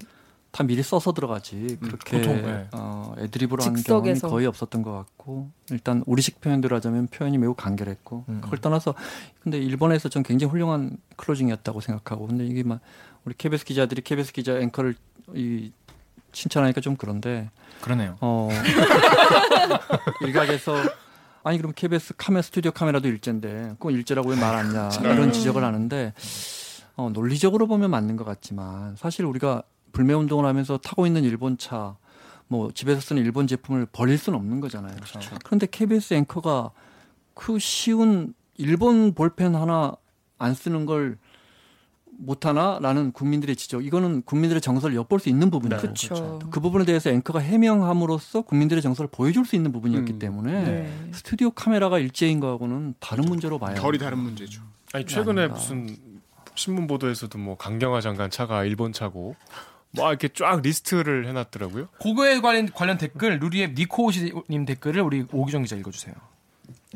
다 0.55 0.63
미리 0.63 0.81
써서 0.83 1.11
들어가지 1.11 1.77
그렇게 1.81 2.21
보통, 2.21 2.41
네. 2.43 2.67
어, 2.71 3.13
애드립으로 3.19 3.61
하는 3.61 3.83
경우는. 3.83 4.19
거의 4.21 4.45
없었던 4.47 4.83
것 4.83 4.93
같고 4.93 5.51
일단 5.69 6.01
우리식 6.05 6.39
표현대로 6.39 6.73
하자면 6.77 7.07
표현이 7.07 7.37
매우 7.37 7.53
간결했고 7.55 8.23
음. 8.29 8.39
그걸 8.41 8.59
떠나서 8.59 8.95
근데 9.43 9.57
일본에서 9.57 10.07
전 10.07 10.23
굉장히 10.23 10.51
훌륭한 10.51 10.95
클로징이었다고 11.17 11.81
생각하고 11.81 12.27
근데 12.27 12.45
이게 12.45 12.63
막 12.63 12.79
우리 13.25 13.35
KBS 13.37 13.65
기자들이 13.65 14.01
KBS 14.01 14.31
기자 14.31 14.57
앵커를 14.57 14.95
이 15.33 15.73
칭찬하니까 16.31 16.79
좀 16.79 16.95
그런데 16.95 17.49
그러네요. 17.81 18.15
어 18.21 18.47
일각에서 20.21 20.75
아니 21.43 21.57
그럼 21.57 21.73
KBS 21.75 22.13
카메라 22.17 22.41
스튜디오 22.41 22.71
카메라도 22.71 23.07
일제인데 23.09 23.71
그건 23.77 23.93
일제라고 23.93 24.29
왜 24.29 24.35
말 24.37 24.55
안 24.55 24.71
냐 24.73 24.89
이런 25.01 25.33
지적을 25.33 25.63
하는데 25.65 26.13
어, 26.95 27.09
논리적으로 27.09 27.67
보면 27.67 27.91
맞는 27.91 28.15
것 28.15 28.23
같지만 28.23 28.95
사실 28.95 29.25
우리가 29.25 29.63
불매 29.95 30.13
운동을 30.13 30.45
하면서 30.45 30.77
타고 30.77 31.07
있는 31.07 31.23
일본 31.23 31.57
차, 31.57 31.95
뭐 32.47 32.69
집에서 32.73 32.99
쓰는 32.99 33.23
일본 33.23 33.47
제품을 33.47 33.87
버릴 33.93 34.17
수는 34.17 34.37
없는 34.37 34.59
거잖아요. 34.59 34.93
그런데 35.45 35.67
KBS 35.71 36.15
앵커가 36.15 36.71
그 37.33 37.57
쉬운 37.59 38.33
일본 38.57 39.13
볼펜 39.13 39.55
하나 39.55 39.93
안 40.37 40.53
쓰는 40.53 40.85
걸 40.85 41.17
못하나라는 42.17 43.13
국민들의 43.13 43.55
지적. 43.55 43.85
이거는 43.85 44.21
국민들의 44.23 44.59
정서를 44.59 44.97
엿볼 44.97 45.21
수 45.21 45.29
있는 45.29 45.49
부분이죠. 45.49 45.81
그렇죠. 45.81 46.39
그 46.51 46.59
부분에 46.59 46.83
대해서 46.83 47.09
앵커가 47.09 47.39
해명함으로써 47.39 48.41
국민들의 48.41 48.81
정서를 48.81 49.07
보여줄 49.09 49.45
수 49.45 49.55
있는 49.55 49.71
부분이었기 49.71 50.13
음. 50.13 50.19
때문에 50.19 50.63
네. 50.63 51.09
스튜디오 51.13 51.51
카메라가 51.51 51.99
일제인 51.99 52.41
거하고는 52.41 52.95
다른 52.99 53.23
문제로 53.25 53.59
봐요. 53.59 53.75
결이 53.75 53.97
다른 53.97 54.17
문제죠. 54.19 54.61
아니 54.91 55.05
최근에 55.05 55.43
아닌가. 55.43 55.57
무슨 55.57 55.97
신문 56.55 56.87
보도에서도 56.87 57.37
뭐 57.37 57.55
강경화 57.55 58.01
장관 58.01 58.29
차가 58.29 58.65
일본 58.65 58.91
차고 58.91 59.35
뭐 59.95 60.09
이렇게 60.09 60.27
쫙 60.29 60.61
리스트를 60.61 61.27
해놨더라고요. 61.27 61.87
그거에 62.01 62.39
관련 62.39 62.71
관련 62.71 62.97
댓글 62.97 63.39
루리앱 63.39 63.73
니코오시님 63.73 64.65
댓글을 64.65 65.01
우리 65.01 65.25
오기정 65.31 65.63
기자 65.63 65.75
읽어주세요. 65.75 66.15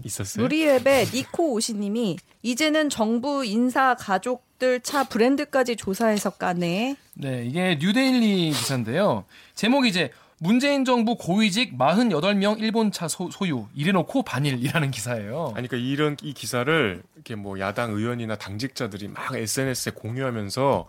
있었어요. 0.03 0.43
누리웹의 0.43 1.07
니코 1.13 1.53
오시님이 1.53 2.17
이제는 2.41 2.89
정부 2.89 3.43
인사 3.45 3.95
가족들 3.95 4.81
차 4.81 5.03
브랜드까지 5.03 5.75
조사해서 5.75 6.31
까네. 6.31 6.95
네, 7.15 7.45
이게 7.45 7.77
뉴데일리 7.79 8.51
기사인데요. 8.51 9.25
제목이 9.55 9.89
이제 9.89 10.11
문재인 10.41 10.85
정부 10.85 11.17
고위직 11.17 11.77
48명 11.77 12.59
일본차 12.59 13.09
소, 13.09 13.29
유 13.47 13.67
이래놓고 13.75 14.23
반일이라는 14.23 14.89
기사예요. 14.91 15.53
아니 15.55 15.67
그러니까 15.67 15.77
이런 15.77 16.15
이 16.23 16.33
기사를 16.33 17.03
이렇게 17.15 17.35
뭐 17.35 17.59
야당 17.59 17.91
의원이나 17.91 18.37
당직자들이 18.37 19.09
막 19.09 19.35
SNS에 19.35 19.91
공유하면서 19.91 20.87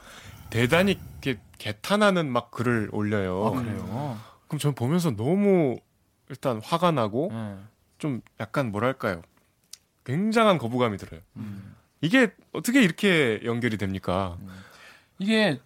대단히 0.50 0.99
이렇게 1.23 1.40
개탄하는 1.59 2.30
막 2.30 2.50
글을 2.50 2.90
올려요. 2.92 3.47
아, 3.47 3.50
그래요. 3.61 4.19
그럼 4.49 4.59
전 4.59 4.75
보면서 4.75 5.11
너무 5.14 5.78
일단 6.28 6.61
화가 6.62 6.90
나고 6.92 7.30
네. 7.33 7.57
좀 7.99 8.21
약간 8.40 8.71
뭐랄까요? 8.73 9.23
굉장한 10.04 10.59
거부감이 10.59 10.97
들어요. 10.97 11.21
음. 11.37 11.75
이게 12.00 12.33
어떻게 12.52 12.83
이렇게 12.83 13.40
연결이 13.45 13.76
됩니까? 13.76 14.37
이게 15.19 15.61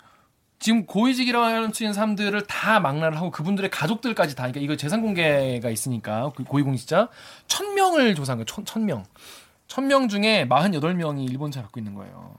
지금 0.58 0.86
고위직이라고 0.86 1.44
하는 1.44 1.72
사람들을 1.72 2.46
다 2.46 2.80
망라를 2.80 3.16
하고 3.16 3.30
그분들의 3.30 3.70
가족들까지 3.70 4.34
다, 4.34 4.44
그러니까 4.44 4.60
이거 4.60 4.76
재산 4.76 5.02
공개가 5.02 5.70
있으니까 5.70 6.32
그 6.34 6.42
고위공직자 6.44 7.08
천 7.46 7.74
명을 7.74 8.14
조사한 8.14 8.38
거예요. 8.38 8.44
천, 8.46 8.64
천 8.64 8.84
명. 8.86 9.04
천 9.66 9.86
명 9.88 10.08
중에 10.08 10.46
48명이 10.48 11.28
일본차 11.30 11.62
갖고 11.62 11.78
있는 11.80 11.94
거예요. 11.94 12.34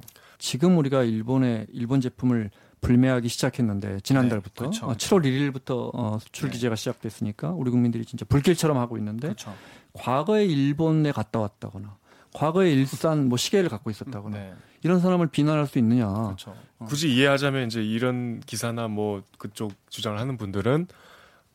지금 0.46 0.78
우리가 0.78 1.02
일본의 1.02 1.66
일본 1.74 2.02
제품을 2.02 2.52
불매하기 2.80 3.30
시작했는데 3.30 4.02
지난달부터 4.02 4.66
네, 4.66 4.70
그렇죠, 4.70 4.86
어, 4.86 4.94
7월 4.94 5.24
1일부터 5.24 5.90
어, 5.92 6.20
수출 6.20 6.52
규제가 6.52 6.76
시작됐으니까 6.76 7.50
우리 7.50 7.72
국민들이 7.72 8.06
진짜 8.06 8.26
불길처럼 8.26 8.78
하고 8.78 8.96
있는데 9.00 9.30
그렇죠. 9.30 9.56
과거에 9.94 10.46
일본에 10.46 11.12
갔다 11.12 11.40
왔다거나 11.40 11.98
과거에 12.32 12.72
일산 12.72 13.28
뭐 13.28 13.40
시계를 13.40 13.70
갖고 13.70 13.90
있었다거나 13.90 14.38
네. 14.38 14.54
이런 14.84 15.00
사람을 15.00 15.30
비난할 15.30 15.66
수 15.66 15.80
있느냐? 15.80 16.14
그렇죠. 16.14 16.56
굳이 16.86 17.12
이해하자면 17.16 17.66
이제 17.66 17.84
이런 17.84 18.40
기사나 18.42 18.88
뭐 18.88 19.24
그쪽 19.40 19.72
주장을 19.90 20.20
하는 20.20 20.38
분들은 20.38 20.86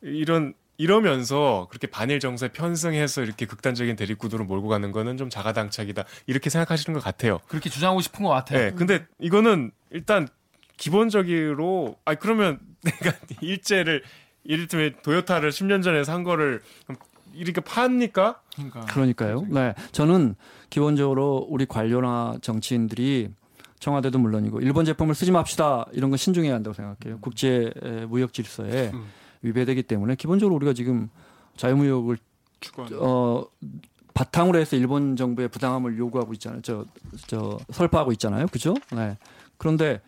이런 0.01 0.53
이러면서 0.81 1.67
그렇게 1.69 1.85
반일 1.85 2.19
정서에 2.19 2.49
편승해서 2.49 3.21
이렇게 3.21 3.45
극단적인 3.45 3.95
대립 3.95 4.17
구도로 4.17 4.45
몰고 4.45 4.67
가는 4.67 4.91
거는 4.91 5.15
좀 5.15 5.29
자가당착이다 5.29 6.05
이렇게 6.25 6.49
생각하시는 6.49 6.97
것 6.97 7.03
같아요. 7.03 7.39
그렇게 7.47 7.69
주장하고 7.69 8.01
싶은 8.01 8.23
것 8.23 8.29
같아요. 8.29 8.71
네, 8.71 8.71
근데 8.71 9.05
이거는 9.19 9.69
일단 9.91 10.27
기본적으로 10.77 11.97
아 12.03 12.15
그러면 12.15 12.57
내가 12.81 13.15
일제를 13.41 14.01
이를테면 14.43 14.95
도요타를 15.03 15.51
10년 15.51 15.83
전에 15.83 16.03
산 16.03 16.23
거를 16.23 16.63
이렇게 17.31 17.61
팝니까? 17.61 18.41
그러니까. 18.55 18.81
그러니까요. 18.85 19.45
네, 19.49 19.75
저는 19.91 20.33
기본적으로 20.71 21.45
우리 21.47 21.67
관료나 21.67 22.37
정치인들이 22.41 23.29
청와대도 23.79 24.17
물론이고 24.17 24.61
일본 24.61 24.85
제품을 24.85 25.13
쓰지 25.13 25.31
맙시다 25.31 25.85
이런 25.93 26.09
건 26.09 26.17
신중해야 26.17 26.55
한다고 26.55 26.73
생각해요. 26.73 27.19
국제 27.21 27.71
에, 27.83 28.05
무역 28.07 28.33
질서에 28.33 28.89
음. 28.95 29.20
위배되기 29.41 29.83
때문에 29.83 30.15
기본적으로 30.15 30.55
우리가 30.55 30.73
지금 30.73 31.09
자유무역을. 31.57 32.17
어 32.99 33.43
바탕으로 34.13 34.59
해서 34.59 34.75
일본 34.75 35.15
정부의 35.15 35.47
부당함을 35.47 35.97
요구하고 35.97 36.33
있잖아요. 36.33 36.61
저 36.61 36.85
저 37.27 37.57
설파하고 37.71 38.11
있잖아요. 38.13 38.45
그죠? 38.47 38.75
네. 38.93 39.17
그런데 39.57 40.01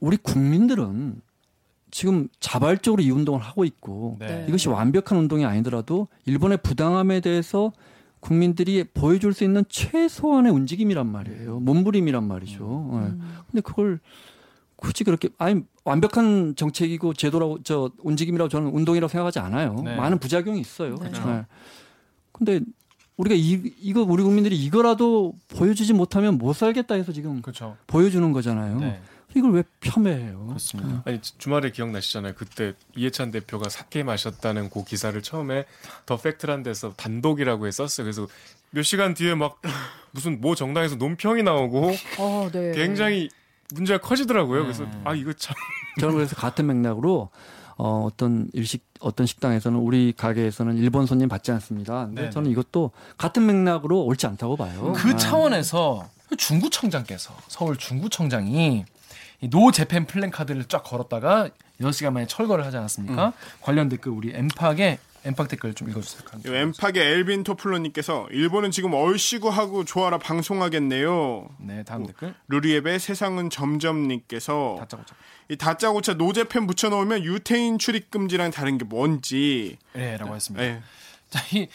우리 0.00 0.16
국민들은 0.16 1.20
지금 1.90 2.28
자발적으로 2.38 3.02
이 3.02 3.10
운동을 3.10 3.40
하고 3.40 3.64
있고 3.64 4.16
네. 4.20 4.46
이것이 4.48 4.68
완벽한 4.68 5.18
운동이 5.18 5.44
아니더라도 5.44 6.06
일본의 6.24 6.58
부당함에 6.62 7.20
대해서 7.20 7.72
국민들이 8.20 8.84
보여줄 8.84 9.32
수 9.34 9.44
있는 9.44 9.64
최소한의 9.68 10.52
움직임이란 10.52 11.06
말이에요. 11.06 11.60
몸부림이란 11.60 12.22
말이죠. 12.26 12.90
네. 12.92 13.26
근데 13.50 13.60
그걸 13.62 13.98
굳이 14.80 15.04
그렇게 15.04 15.28
아니 15.38 15.62
완벽한 15.84 16.54
정책이고 16.56 17.12
제도라고 17.14 17.62
저 17.62 17.90
움직임이라고 17.98 18.48
저는 18.48 18.68
운동이라고 18.68 19.08
생각하지 19.08 19.38
않아요. 19.38 19.74
네. 19.84 19.94
많은 19.96 20.18
부작용이 20.18 20.58
있어요. 20.60 20.96
네. 20.96 21.10
네. 21.10 21.44
근데 22.32 22.60
우리가 23.16 23.34
이 23.36 23.72
이거 23.80 24.02
우리 24.02 24.22
국민들이 24.22 24.56
이거라도 24.56 25.34
보여주지 25.48 25.92
못하면 25.92 26.38
못 26.38 26.54
살겠다 26.54 26.94
해서 26.94 27.12
지금 27.12 27.42
그렇죠. 27.42 27.76
보여주는 27.86 28.32
거잖아요. 28.32 28.80
네. 28.80 29.00
이걸 29.36 29.52
왜 29.52 29.62
폄훼해요? 29.80 30.46
그렇습니다. 30.46 31.02
아니 31.04 31.20
주- 31.20 31.36
주말에 31.38 31.70
기억나시잖아요. 31.70 32.32
그때 32.36 32.72
이해찬 32.96 33.30
대표가 33.30 33.68
사케 33.68 34.02
마셨다는 34.02 34.70
그 34.70 34.82
기사를 34.84 35.20
처음에 35.22 35.66
더 36.06 36.16
팩트란 36.16 36.62
데서 36.64 36.94
단독이라고 36.96 37.66
해 37.66 37.70
썼어요. 37.70 38.04
그래서 38.06 38.26
몇 38.70 38.82
시간 38.82 39.14
뒤에 39.14 39.34
막 39.34 39.60
무슨 40.12 40.40
모 40.40 40.54
정당에서 40.54 40.96
논평이 40.96 41.42
나오고 41.44 41.92
어, 42.18 42.48
네. 42.50 42.72
굉장히 42.72 43.28
문제가 43.74 44.00
커지더라고요. 44.00 44.62
그래서 44.62 44.84
네. 44.84 44.90
아 45.04 45.14
이거 45.14 45.32
참 45.32 45.54
저는 46.00 46.14
그래서 46.14 46.36
같은 46.36 46.66
맥락으로 46.66 47.30
어, 47.76 48.04
어떤 48.04 48.48
일식 48.52 48.84
어떤 49.00 49.26
식당에서는 49.26 49.78
우리 49.78 50.12
가게에서는 50.16 50.76
일본 50.76 51.06
손님 51.06 51.28
받지 51.28 51.50
않습니다. 51.52 52.06
근데 52.06 52.22
네네. 52.22 52.30
저는 52.30 52.50
이것도 52.50 52.90
같은 53.16 53.46
맥락으로 53.46 54.02
옳지 54.04 54.26
않다고 54.26 54.56
봐요. 54.56 54.92
그 54.96 55.10
아. 55.10 55.16
차원에서 55.16 56.08
중구청장께서 56.36 57.34
서울 57.48 57.76
중구청장이 57.76 58.84
이 59.40 59.72
No 59.72 60.06
Japan 60.06 60.30
플래카드를 60.30 60.64
쫙 60.64 60.82
걸었다가 60.82 61.48
6시간 61.80 62.12
만에 62.12 62.26
철거를 62.26 62.66
하지 62.66 62.76
않았습니까? 62.76 63.32
관련 63.62 63.88
댓글 63.88 64.12
우리 64.12 64.32
엠팍의 64.34 64.98
엠팍 65.24 65.48
댓글 65.48 65.74
좀 65.74 65.90
읽어주세요. 65.90 66.22
요 66.46 66.54
엠팍의 66.54 66.96
엘빈 66.96 67.44
토플로님께서 67.44 68.28
일본은 68.30 68.70
지금 68.70 68.94
얼씨구 68.94 69.48
하고 69.48 69.84
좋아라 69.84 70.18
방송하겠네요. 70.18 71.48
네, 71.58 71.82
다음 71.84 72.06
댓글. 72.06 72.34
루리웹의 72.48 72.98
세상은 72.98 73.50
점점님께서 73.50 74.76
다짜고짜. 74.80 75.14
이 75.50 75.56
다짜고짜 75.56 76.14
노제팬 76.14 76.66
붙여놓으면 76.66 77.24
유태인 77.24 77.78
출입 77.78 78.10
금지랑 78.10 78.50
다른 78.50 78.78
게 78.78 78.84
뭔지. 78.84 79.76
네, 79.92 80.16
라고 80.16 80.34
했습니다. 80.34 80.64
예. 80.64 80.80
자, 81.28 81.40
이 81.52 81.68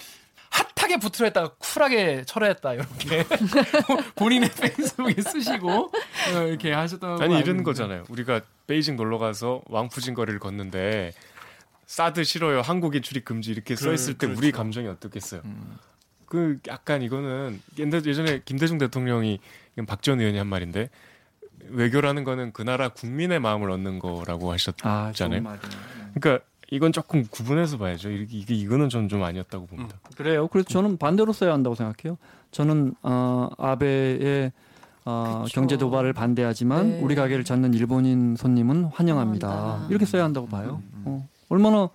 핫하게 0.49 0.97
붙으려 0.97 1.25
했다가 1.25 1.55
쿨하게 1.57 2.23
철회했다 2.25 2.73
이렇게 2.75 3.25
본인의 4.15 4.49
페이스북에 4.51 5.21
쓰시고 5.21 5.69
어, 5.69 6.41
이렇게 6.47 6.71
하셨던 6.71 7.21
아니 7.21 7.33
거 7.33 7.39
이런 7.39 7.63
거잖아요. 7.63 8.05
우리가 8.09 8.41
베이징 8.67 8.95
놀러 8.95 9.17
가서 9.17 9.61
왕푸진 9.67 10.13
거리를 10.13 10.39
걷는데 10.39 11.11
사드 11.85 12.23
싫어요. 12.23 12.61
한국인 12.61 13.01
출입 13.01 13.25
금지 13.25 13.51
이렇게 13.51 13.75
써 13.75 13.93
있을 13.93 14.15
때 14.15 14.27
그렇죠. 14.27 14.39
우리 14.39 14.51
감정이 14.51 14.87
어떻겠어요? 14.87 15.41
그 16.25 16.59
약간 16.67 17.01
이거는 17.01 17.61
옛날 17.77 18.05
예전에 18.05 18.41
김대중 18.43 18.77
대통령이 18.77 19.39
박지원 19.87 20.19
의원이 20.19 20.37
한 20.37 20.47
말인데 20.47 20.89
외교라는 21.69 22.23
거는 22.23 22.51
그 22.53 22.61
나라 22.61 22.89
국민의 22.89 23.39
마음을 23.39 23.69
얻는 23.71 23.99
거라고 23.99 24.49
아, 24.49 24.53
하셨잖아요. 24.53 25.41
말이네. 25.41 25.75
그러니까 26.15 26.45
이건 26.71 26.91
조금 26.91 27.25
구분해서 27.25 27.77
봐야죠. 27.77 28.09
이게 28.09 28.37
이게 28.37 28.55
이거는 28.55 28.89
전좀 28.89 29.23
아니었다고 29.23 29.67
봅니다. 29.67 29.97
그래요. 30.17 30.47
그래서 30.47 30.67
저는 30.69 30.97
반대로 30.97 31.33
써야 31.33 31.53
한다고 31.53 31.75
생각해요. 31.75 32.17
저는 32.51 32.95
어, 33.03 33.49
아베의 33.57 34.51
어, 35.05 35.43
그쵸. 35.45 35.53
경제 35.61 35.77
도발을 35.77 36.13
반대하지만 36.13 36.89
네. 36.89 36.99
우리 37.01 37.13
가게를 37.13 37.43
찾는 37.43 37.75
일본인 37.75 38.35
손님은 38.35 38.85
환영합니다. 38.85 39.47
환영한다. 39.47 39.87
이렇게 39.89 40.05
써야 40.05 40.23
한다고 40.23 40.47
봐요. 40.47 40.81
어, 41.03 41.27
얼마나 41.55 41.89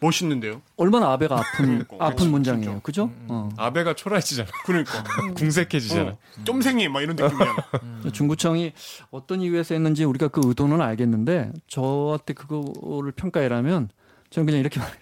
멋있는데요. 0.00 0.62
얼마나 0.76 1.12
아베가 1.12 1.36
아픈 1.36 1.66
그러니까. 1.86 1.96
아픈 2.00 2.16
그치, 2.16 2.28
문장이에요. 2.30 2.70
진짜. 2.70 2.82
그죠? 2.82 3.10
어. 3.28 3.48
아베가 3.56 3.94
초라해지잖아. 3.94 4.48
그러니까. 4.64 5.02
궁색해지잖아. 5.36 6.10
어, 6.12 6.18
쫌생이 6.44 6.88
막 6.88 7.02
이런 7.02 7.16
느낌이야. 7.16 8.12
중구청이 8.12 8.72
어떤 9.10 9.40
이유에서 9.40 9.74
했는지 9.74 10.04
우리가 10.04 10.28
그 10.28 10.40
의도는 10.44 10.80
알겠는데 10.80 11.52
저한테 11.68 12.32
그거를 12.34 13.12
평가해라면 13.12 13.90
저는 14.30 14.46
그냥 14.46 14.60
이렇게 14.60 14.80
말해요. 14.80 14.98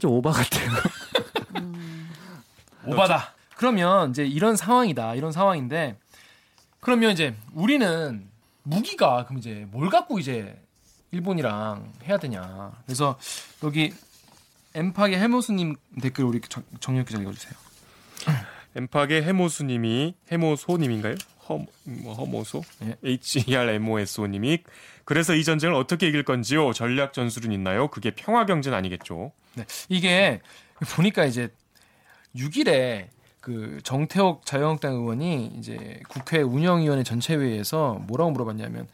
좀 0.00 0.10
오바 0.12 0.30
같아요. 0.30 0.70
오바다. 2.86 3.34
그러면 3.56 4.10
이제 4.10 4.24
이런 4.26 4.56
상황이다. 4.56 5.14
이런 5.14 5.32
상황인데 5.32 5.96
그러면 6.80 7.12
이제 7.12 7.34
우리는 7.54 8.28
무기가 8.62 9.24
그럼 9.24 9.38
이제 9.38 9.66
뭘 9.70 9.88
갖고 9.90 10.18
이제 10.18 10.60
일본이랑 11.12 11.92
해야 12.04 12.16
되냐. 12.18 12.72
그래서 12.84 13.18
여기 13.62 13.92
엠팍의 14.74 15.18
해모수님 15.18 15.76
댓글 16.02 16.24
우리 16.24 16.40
정- 16.42 16.64
정력 16.80 17.06
기자 17.06 17.20
읽어주세요. 17.20 17.52
엠팍의 18.74 19.22
해모수님이 19.22 20.14
해모소님인가요? 20.30 21.14
허, 21.48 21.58
뭐 21.84 22.14
허모소 22.14 22.62
예. 22.82 22.96
HERMOSO님이 23.04 24.64
그래서 25.04 25.34
이 25.34 25.44
전쟁을 25.44 25.74
어떻게 25.76 26.08
이길 26.08 26.24
건지요? 26.24 26.72
전략 26.72 27.12
전술은 27.12 27.52
있나요? 27.52 27.88
그게 27.88 28.10
평화 28.10 28.44
경제는 28.44 28.76
아니겠죠? 28.76 29.32
네. 29.54 29.64
이게 29.88 30.40
보니까 30.96 31.24
이제 31.24 31.48
6일에 32.34 33.06
그 33.40 33.78
정태욱 33.84 34.44
자유한국당 34.44 34.94
의원이 34.94 35.52
이제 35.58 36.00
국회 36.08 36.42
운영위원회 36.42 37.04
전체회의에서 37.04 37.94
뭐라고 38.08 38.32
물어봤냐면 38.32 38.88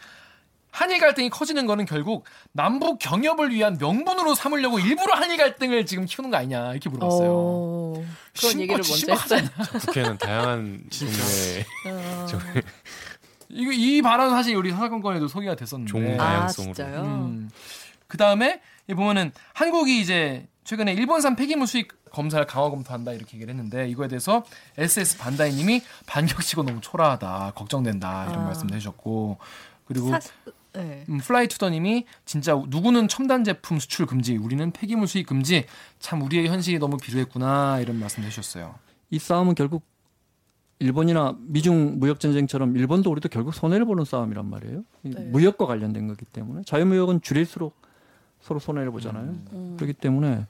한일 0.73 0.99
갈등이 0.99 1.29
커지는 1.31 1.67
거는 1.67 1.85
결국 1.85 2.25
남북 2.53 2.99
경협을 2.99 3.51
위한 3.53 3.77
명분으로 3.79 4.35
삼으려고 4.35 4.79
일부러 4.81 5.15
한일 5.15 5.37
갈등을 5.37 5.85
지금 5.87 6.07
키우는 6.07 6.31
거 6.31 6.39
아니냐 6.39 6.73
이렇게 6.73 6.89
물어봤어요. 6.89 7.31
어, 7.31 7.93
그런 7.95 8.51
신고- 8.51 8.63
얘기를 8.63 8.83
먼저 8.89 9.13
했어요. 9.13 9.49
국회는 9.87 10.19
다양한 10.19 10.85
종류의 10.91 11.65
어. 11.89 12.27
이거 13.51 13.71
이 13.71 14.01
발언 14.01 14.31
사실 14.31 14.57
우리 14.57 14.71
사건권에도 14.73 15.29
소개가 15.29 15.55
됐었는데. 15.57 15.91
종- 15.91 16.15
아 16.21 16.25
다양성으로. 16.25 16.75
진짜요? 16.75 17.03
음. 17.03 17.51
그 18.09 18.17
다음에 18.17 18.61
보면은 18.89 19.31
한국이 19.53 20.01
이제 20.01 20.49
최근에 20.65 20.93
일본산 20.95 21.37
폐기물 21.37 21.67
수입 21.67 21.89
검사를 22.11 22.45
강화 22.47 22.71
검토한다 22.71 23.13
이렇게 23.13 23.37
얘기를 23.37 23.53
했는데 23.55 23.89
이거에 23.89 24.09
대해서 24.09 24.45
SS 24.79 25.19
반다이님이 25.19 25.83
반격치고 26.07 26.63
너무 26.63 26.81
초라하다 26.81 27.53
걱정된다 27.55 28.25
이런 28.31 28.41
아. 28.41 28.45
말씀도 28.47 28.75
해주셨고 28.75 29.39
그리고 29.87 30.11
사실 30.11 30.31
네. 30.75 31.05
음, 31.09 31.19
플라이투더님이 31.19 32.07
진짜 32.25 32.55
누구는 32.69 33.09
첨단 33.09 33.45
제품 33.45 33.79
수출 33.79 34.07
금지 34.07 34.37
우리는 34.37 34.71
폐기물 34.71 35.07
수입 35.07 35.27
금지 35.27 35.67
참 35.99 36.23
우리의 36.23 36.49
현실이 36.49 36.79
너무 36.79 36.97
비루했구나 36.97 37.81
이런 37.81 37.99
말씀 37.99 38.23
해주셨어요. 38.23 38.75
이 39.11 39.19
싸움은 39.19 39.55
결국 39.55 39.83
일본이나 40.79 41.37
미중 41.39 42.01
무역 42.01 42.19
전쟁처럼 42.19 42.77
일본도 42.77 43.11
우리도 43.11 43.29
결국 43.29 43.55
손해를 43.55 43.85
보는 43.87 44.05
싸움이란 44.05 44.49
말이에요. 44.49 44.83
이 45.05 45.11
네. 45.11 45.25
무역과 45.27 45.67
관련된 45.67 46.09
거기 46.09 46.25
때문에 46.25 46.63
자유무역은 46.65 47.21
줄일수록 47.21 47.77
서로 48.41 48.59
손해를 48.59 48.91
보잖아요. 48.91 49.25
음. 49.53 49.77
그렇기 49.77 49.93
때문에 49.93 50.47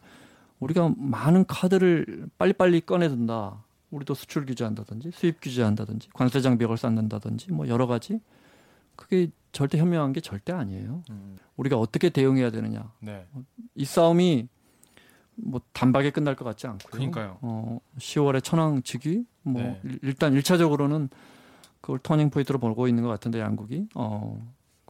우리가 0.61 0.93
많은 0.97 1.45
카드를 1.47 2.29
빨리빨리 2.39 2.83
꺼내든다. 2.83 3.63
우리도 3.91 4.15
수출 4.15 4.47
규제한다든지 4.47 5.11
수입 5.13 5.41
규제한다든지 5.43 6.09
관세 6.15 6.41
장벽을 6.41 6.79
쌓는다든지 6.79 7.53
뭐 7.53 7.69
여러 7.69 7.87
가지 7.87 8.21
그게 8.97 9.29
절대 9.53 9.79
현명한 9.79 10.13
게 10.13 10.21
절대 10.21 10.53
아니에요. 10.53 11.03
음. 11.11 11.37
우리가 11.57 11.77
어떻게 11.77 12.09
대응해야 12.09 12.51
되느냐. 12.51 12.91
네. 13.01 13.27
이 13.75 13.85
싸움이 13.85 14.49
뭐 15.35 15.61
단박에 15.73 16.11
끝날 16.11 16.37
것 16.37 16.45
같지 16.45 16.67
않고요. 16.67 16.91
그러니까요. 16.91 17.39
어, 17.43 17.79
10월에 17.99 18.43
천황 18.43 18.83
즉위 18.83 19.25
뭐 19.43 19.63
네. 19.63 19.81
일- 19.85 19.99
일단 20.03 20.35
1차적으로는 20.35 21.09
그걸 21.81 21.99
turning 21.99 22.31
point로 22.31 22.59
보고 22.59 22.87
있는 22.89 23.03
것 23.03 23.09
같은데 23.09 23.41
양국이. 23.41 23.89
어. 23.95 24.41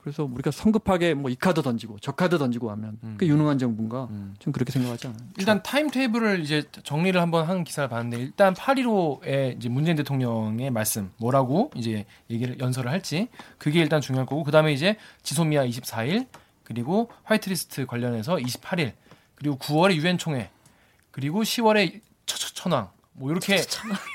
그래서 0.03 0.25
우리가 0.25 0.51
성급하게 0.51 1.15
뭐 1.15 1.31
이 1.31 1.37
카드 1.37 1.63
던지고 1.63 1.97
저 2.01 2.11
카드 2.13 2.37
던지고 2.39 2.71
하면 2.73 2.99
음. 3.05 3.15
그 3.19 3.27
유능한 3.27 3.57
정부인가 3.59 4.09
음. 4.11 4.35
좀 4.41 4.53
그렇게 4.53 4.73
생각하지 4.73 5.07
않아요. 5.07 5.21
일단 5.39 5.63
타임 5.63 5.89
테이블을 5.91 6.41
이제 6.41 6.65
정리를 6.83 7.19
한번 7.21 7.47
한 7.49 7.63
기사를 7.65 7.89
봤는데 7.89 8.19
일단 8.23 8.53
8.15에 8.55 9.57
이제 9.57 9.69
문재인 9.69 9.97
대통령의 9.97 10.71
말씀 10.71 11.11
뭐라고 11.19 11.71
이제 11.77 12.05
얘기를 12.31 12.59
연설을 12.59 12.91
할지 12.91 13.29
그게 13.59 13.81
일단 13.81 14.01
중요할 14.01 14.27
거고 14.27 14.43
그다음에 14.43 14.73
이제 14.73 14.97
지소미아 15.23 15.65
24일 15.67 16.27
그리고 16.65 17.11
화이트리스트 17.25 17.87
관련해서 17.87 18.37
28일 18.37 18.93
그리고 19.37 19.57
9월에 19.59 19.95
유엔 19.95 20.19
총회 20.19 20.51
그리고 21.13 21.43
10월에 21.43 22.01
천왕 22.27 22.91
뭐 23.15 23.31
이렇게 23.31 23.59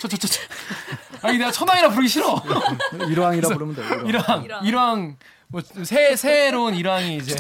처처처처 0.02 0.42
아니 1.22 1.38
내가 1.38 1.52
천왕이라 1.52 1.90
부르기 1.90 2.08
싫어 2.10 2.42
일왕이라 3.10 3.50
부르면. 3.50 4.08
일왕 4.08 4.44
일왕. 4.44 4.66
일왕 4.66 5.18
뭐새 5.50 6.16
새로운 6.16 6.76
일왕이 6.76 7.18
이제 7.18 7.36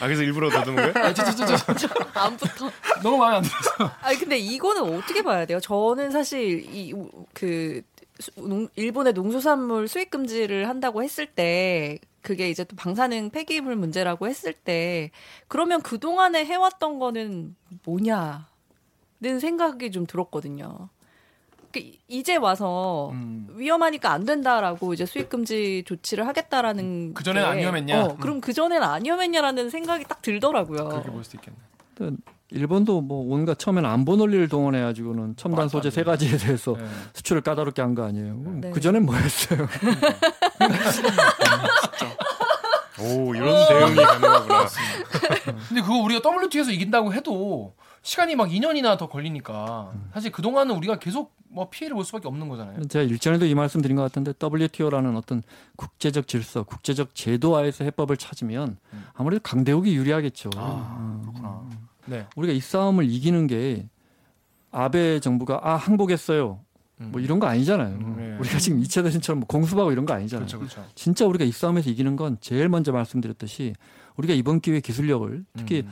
아 0.00 0.06
그래서 0.06 0.22
일부러 0.22 0.48
더듬은 0.50 0.92
거예요? 0.92 1.06
아, 1.06 1.12
저, 1.12 1.24
저, 1.24 1.44
저, 1.44 1.56
저, 1.56 1.74
저, 1.74 1.88
다음부터. 1.88 2.70
너무 3.02 3.18
마음에 3.18 3.36
안 3.36 3.42
들어서 3.42 3.94
아니 4.00 4.18
근데 4.18 4.38
이거는 4.38 4.82
어떻게 4.82 5.22
봐야 5.22 5.44
돼요? 5.44 5.60
저는 5.60 6.10
사실 6.10 6.64
이그 6.74 7.82
일본의 8.76 9.12
농수산물 9.12 9.88
수입 9.88 10.10
금지를 10.10 10.68
한다고 10.68 11.02
했을 11.02 11.26
때 11.26 11.98
그게 12.22 12.50
이제 12.50 12.64
또 12.64 12.76
방사능 12.76 13.30
폐기물 13.30 13.76
문제라고 13.76 14.26
했을 14.28 14.52
때 14.52 15.10
그러면 15.48 15.80
그 15.82 15.98
동안에 15.98 16.44
해왔던 16.44 16.98
거는 16.98 17.56
뭐냐는 17.84 19.40
생각이 19.40 19.90
좀 19.90 20.06
들었거든요. 20.06 20.88
그 21.72 21.80
이제 22.08 22.36
와서 22.36 23.10
음. 23.12 23.46
위험하니까 23.54 24.10
안 24.12 24.24
된다라고 24.24 24.92
이제 24.92 25.06
수입 25.06 25.28
금지 25.28 25.84
조치를 25.86 26.26
하겠다라는 26.26 27.14
그 27.14 27.22
전에는 27.22 27.46
게, 27.46 27.52
안 27.52 27.58
위험했냐? 27.58 28.04
어, 28.04 28.16
그럼 28.18 28.40
그 28.40 28.52
전에는 28.52 28.82
안 28.86 29.04
위험했냐라는 29.04 29.70
생각이 29.70 30.04
딱 30.08 30.20
들더라고요. 30.22 30.88
그렇게 30.88 31.10
볼 31.10 31.22
수도 31.24 31.38
있겠네. 31.38 32.16
일본도 32.52 33.02
뭐 33.02 33.32
온갖 33.32 33.56
처음에는 33.60 33.88
안보 33.88 34.16
논리를 34.16 34.48
동원해 34.48 34.80
가지고는 34.82 35.36
첨단 35.36 35.68
소재 35.68 35.88
세 35.90 36.02
가지에 36.02 36.36
대해서 36.36 36.74
네. 36.76 36.84
수출을 37.14 37.42
까다롭게 37.42 37.80
한 37.82 37.94
거 37.94 38.02
아니에요. 38.04 38.34
네. 38.60 38.70
그 38.72 38.80
전엔 38.80 39.06
뭐였어요? 39.06 39.68
오 42.98 43.34
이런 43.34 43.68
대응이 43.68 43.94
가능하구나. 43.96 44.66
근데 45.68 45.80
그거 45.80 45.94
우리가 45.98 46.20
WTO에서 46.28 46.70
이긴다고 46.72 47.14
해도 47.14 47.74
시간이 48.02 48.34
막 48.34 48.48
2년이나 48.48 48.96
더 48.96 49.08
걸리니까 49.08 49.92
사실 50.12 50.32
그 50.32 50.42
동안은 50.42 50.74
우리가 50.76 50.98
계속 50.98 51.34
뭐 51.48 51.68
피해를 51.68 51.94
볼 51.94 52.04
수밖에 52.04 52.28
없는 52.28 52.48
거잖아요. 52.48 52.84
제가 52.84 53.02
일전에도 53.04 53.44
이 53.44 53.54
말씀 53.54 53.82
드린 53.82 53.96
것 53.96 54.02
같은데 54.02 54.32
WTO라는 54.40 55.16
어떤 55.16 55.42
국제적 55.76 56.28
질서, 56.28 56.62
국제적 56.62 57.14
제도화에서 57.14 57.84
해법을 57.84 58.16
찾으면 58.16 58.78
아무래도 59.14 59.42
강대국이 59.42 59.94
유리하겠죠. 59.96 60.50
아 60.56 61.20
그렇구나. 61.22 61.68
네. 62.06 62.26
우리가 62.36 62.52
이 62.52 62.60
싸움을 62.60 63.10
이기는 63.10 63.46
게 63.46 63.88
아베 64.70 65.20
정부가 65.20 65.60
아 65.62 65.76
항복했어요. 65.76 66.60
음. 67.00 67.08
뭐 67.12 67.20
이런 67.20 67.38
거 67.40 67.46
아니잖아요. 67.46 67.98
네. 68.16 68.36
우리가 68.38 68.58
지금 68.58 68.80
2차 68.82 69.02
대전처럼 69.02 69.40
뭐 69.40 69.46
공수하고 69.46 69.90
이런 69.90 70.06
거 70.06 70.14
아니잖아요. 70.14 70.46
그렇죠, 70.46 70.58
그렇죠. 70.58 70.86
진짜 70.94 71.26
우리가 71.26 71.44
이 71.44 71.52
싸움에서 71.52 71.90
이기는 71.90 72.14
건 72.16 72.36
제일 72.40 72.68
먼저 72.68 72.92
말씀드렸듯이 72.92 73.74
우리가 74.16 74.34
이번 74.34 74.60
기회에 74.60 74.80
기술력을 74.80 75.44
특히 75.56 75.80
음. 75.80 75.90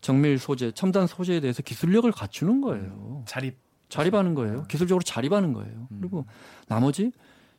정밀 0.00 0.38
소재, 0.38 0.72
첨단 0.72 1.06
소재에 1.06 1.40
대해서 1.40 1.62
기술력을 1.62 2.10
갖추는 2.12 2.60
거예요. 2.60 3.22
자립. 3.26 3.58
자립하는 3.88 4.34
거예요. 4.34 4.64
기술적으로 4.68 5.02
자립하는 5.02 5.52
거예요. 5.52 5.88
그리고 6.00 6.24
나머지 6.68 7.10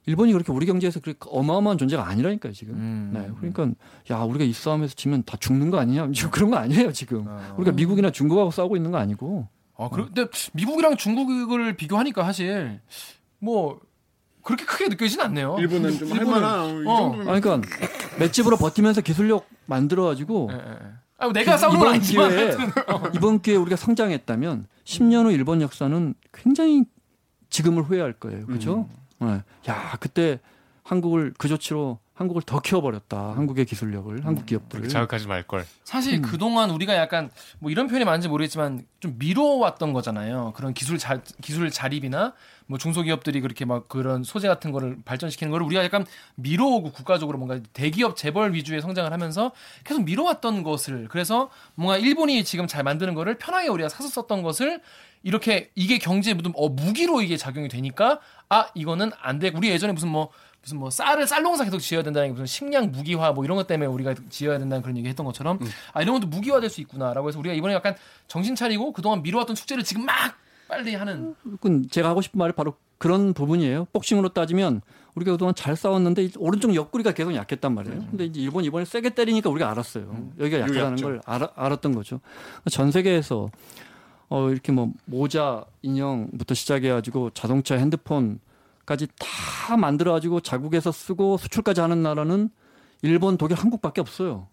일본이 0.05 0.31
그렇게 0.31 0.51
우리 0.51 0.65
경제에서 0.65 0.99
그렇게 1.01 1.19
어마어마한 1.29 1.77
존재가 1.77 2.07
아니라니까요 2.07 2.53
지금. 2.53 2.73
음. 2.75 3.11
네, 3.13 3.29
그러니까 3.37 3.69
야 4.09 4.21
우리가 4.23 4.45
이 4.45 4.53
싸움에서 4.53 4.95
지면 4.95 5.23
다 5.23 5.37
죽는 5.37 5.69
거 5.69 5.77
아니냐? 5.79 6.09
지금 6.15 6.31
그런 6.31 6.49
거 6.49 6.57
아니에요 6.57 6.91
지금. 6.93 7.25
어. 7.27 7.53
우리가 7.57 7.73
미국이나 7.73 8.11
중국하고 8.11 8.49
싸우고 8.49 8.77
있는 8.77 8.91
거 8.91 8.97
아니고. 8.97 9.47
아, 9.77 9.89
그래, 9.89 10.05
근데 10.05 10.25
미국이랑 10.53 10.95
중국을 10.95 11.75
비교하니까 11.75 12.23
사실 12.23 12.79
뭐 13.39 13.79
그렇게 14.41 14.63
크게 14.65 14.87
느껴지진 14.87 15.19
않네요. 15.21 15.57
일본은 15.59 15.91
좀 15.97 16.07
일본은- 16.09 16.17
할만한 16.41 16.83
이 16.83 16.87
어. 16.87 16.95
정도면 16.97 17.27
아, 17.29 17.39
그러니까 17.39 17.61
맷집으로 18.19 18.57
버티면서 18.57 19.01
기술력 19.01 19.47
만들어가지고 19.65 20.49
예, 20.51 20.55
예, 20.55 20.71
예. 20.71 20.91
아, 21.21 21.31
내가 21.31 21.55
싸우는 21.57 21.79
건 21.79 21.87
이번 21.87 21.95
아니지만 21.95 22.29
기회에 22.29 22.57
이번 23.15 23.41
기회에 23.41 23.57
우리가 23.57 23.75
성장했다면 23.75 24.67
10년 24.83 25.25
후 25.25 25.31
일본 25.31 25.61
역사는 25.61 26.15
굉장히 26.33 26.85
지금을 27.49 27.83
후회할 27.83 28.13
거예요. 28.13 28.45
그렇죠? 28.47 28.89
네. 29.19 29.41
야 29.69 29.97
그때 29.99 30.39
한국을 30.83 31.33
그 31.37 31.47
조치로 31.47 31.99
한국을 32.21 32.43
더 32.43 32.59
키워버렸다. 32.59 33.35
한국의 33.35 33.65
기술력을, 33.65 34.25
한국 34.25 34.45
기업들을. 34.45 34.87
자극하지 34.87 35.27
말 35.27 35.43
걸. 35.43 35.65
사실 35.83 36.15
음. 36.15 36.21
그동안 36.21 36.69
우리가 36.69 36.95
약간 36.95 37.29
뭐 37.59 37.71
이런 37.71 37.87
표현이 37.87 38.05
맞는지 38.05 38.27
모르겠지만 38.27 38.85
좀 38.99 39.15
미뤄왔던 39.17 39.93
거잖아요. 39.93 40.53
그런 40.55 40.73
기술 40.73 40.97
자, 40.97 41.21
기술 41.41 41.69
자립이나 41.71 42.33
뭐 42.67 42.77
중소기업들이 42.77 43.41
그렇게 43.41 43.65
막 43.65 43.89
그런 43.89 44.23
소재 44.23 44.47
같은 44.47 44.71
거를 44.71 44.97
발전시키는 45.03 45.51
거를 45.51 45.65
우리가 45.65 45.83
약간 45.83 46.05
미뤄오고 46.35 46.91
국가적으로 46.91 47.37
뭔가 47.37 47.59
대기업 47.73 48.15
재벌 48.15 48.53
위주의 48.53 48.79
성장을 48.79 49.11
하면서 49.11 49.51
계속 49.83 50.03
미뤄왔던 50.03 50.63
것을 50.63 51.07
그래서 51.09 51.49
뭔가 51.75 51.97
일본이 51.97 52.43
지금 52.43 52.67
잘 52.67 52.83
만드는 52.83 53.13
거를 53.15 53.37
편하게 53.37 53.67
우리가 53.67 53.89
사서 53.89 54.07
썼던 54.07 54.43
것을 54.43 54.79
이렇게 55.23 55.71
이게 55.75 55.97
경제에 55.97 56.33
무슨 56.33 56.51
어 56.55 56.69
무기로 56.69 57.21
이게 57.21 57.37
작용이 57.37 57.67
되니까 57.67 58.19
아 58.49 58.67
이거는 58.73 59.11
안 59.21 59.39
돼. 59.39 59.51
우리 59.53 59.69
예전에 59.69 59.93
무슨 59.93 60.09
뭐 60.09 60.29
무슨 60.63 60.77
뭐 60.77 60.89
쌀을 60.89 61.25
쌀 61.27 61.41
농사 61.41 61.63
계속 61.63 61.79
지어야 61.79 62.03
된다는 62.03 62.29
게 62.29 62.31
무슨 62.33 62.45
식량 62.45 62.91
무기화 62.91 63.31
뭐 63.31 63.43
이런 63.43 63.57
것 63.57 63.65
때문에 63.67 63.87
우리가 63.87 64.13
지어야 64.29 64.59
된다는 64.59 64.81
그런 64.81 64.95
얘기 64.97 65.07
했던 65.07 65.25
것처럼 65.25 65.59
아 65.93 66.01
이런 66.01 66.15
것도 66.15 66.27
무기화될 66.27 66.69
수 66.69 66.81
있구나라고 66.81 67.27
해서 67.29 67.39
우리가 67.39 67.55
이번에 67.55 67.73
약간 67.73 67.95
정신 68.27 68.55
차리고 68.55 68.93
그동안 68.93 69.23
미뤄왔던 69.23 69.55
숙제를 69.55 69.83
지금 69.83 70.05
막 70.05 70.15
빨리 70.67 70.95
하는 70.95 71.35
그건 71.43 71.87
제가 71.89 72.09
하고 72.09 72.21
싶은 72.21 72.37
말이 72.37 72.53
바로 72.53 72.75
그런 72.97 73.33
부분이에요. 73.33 73.87
복싱으로 73.91 74.29
따지면 74.29 74.81
우리가 75.15 75.31
그동안 75.31 75.55
잘 75.55 75.75
싸웠는데 75.75 76.23
이 76.25 76.31
오른쪽 76.37 76.73
옆구리가 76.75 77.13
계속 77.13 77.33
약했단 77.33 77.73
말이에요. 77.73 77.99
근데 78.11 78.25
이제 78.25 78.39
일본 78.39 78.63
이번에 78.63 78.85
세게 78.85 79.09
때리니까 79.09 79.49
우리가 79.49 79.69
알았어요. 79.71 80.29
여기가 80.39 80.59
약하다는. 80.59 80.95
걸 81.01 81.21
알아, 81.25 81.49
알았던 81.55 81.95
거죠. 81.95 82.21
전 82.69 82.91
세계에서 82.91 83.49
어 84.29 84.49
이렇게 84.49 84.71
뭐 84.71 84.91
모자 85.05 85.65
인형부터 85.81 86.53
시작해가지고 86.53 87.31
자동차, 87.31 87.75
핸드폰 87.75 88.39
까지 88.91 89.07
다 89.17 89.77
만들어가지고 89.77 90.41
자국에서 90.41 90.91
쓰고 90.91 91.37
수출까지 91.37 91.79
하는 91.79 92.03
나라는 92.03 92.49
일본, 93.03 93.37
독일, 93.37 93.55
한국밖에 93.57 94.01
없어요. 94.01 94.47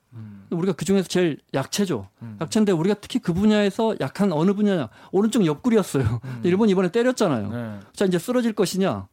우리가 0.50 0.74
그 0.74 0.84
중에서 0.84 1.08
제일 1.08 1.38
약체죠. 1.54 2.06
약체인데 2.40 2.70
우리가 2.70 2.94
특히 3.00 3.18
그 3.18 3.32
분야에서 3.32 3.96
약한 4.00 4.30
어느 4.32 4.54
분야냐? 4.54 4.90
오른쪽 5.10 5.44
옆구리였어요. 5.44 6.20
일본 6.44 6.68
이번에 6.68 6.90
때렸잖아요. 6.92 7.50
네. 7.50 7.80
자 7.92 8.04
이제 8.04 8.16
쓰러질 8.18 8.52
것이냐? 8.52 9.08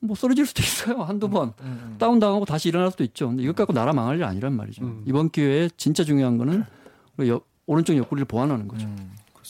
뭐 0.00 0.16
쓰러질 0.16 0.46
수도 0.46 0.62
있어요. 0.62 1.02
한두 1.04 1.28
번 1.28 1.52
음, 1.60 1.96
다운당하고 1.98 2.46
다시 2.46 2.70
일어날 2.70 2.90
수도 2.90 3.04
있죠. 3.04 3.28
근데 3.28 3.42
이것 3.42 3.54
갖고 3.54 3.74
나라 3.74 3.92
망할 3.92 4.16
일 4.16 4.24
아니란 4.24 4.54
말이죠. 4.54 4.82
음. 4.82 5.02
이번 5.04 5.28
기회에 5.28 5.68
진짜 5.76 6.02
중요한 6.04 6.38
거는 6.38 6.64
우리 7.18 7.28
옆- 7.28 7.46
오른쪽 7.66 7.94
옆구리를 7.98 8.24
보완하는 8.24 8.66
거죠. 8.66 8.88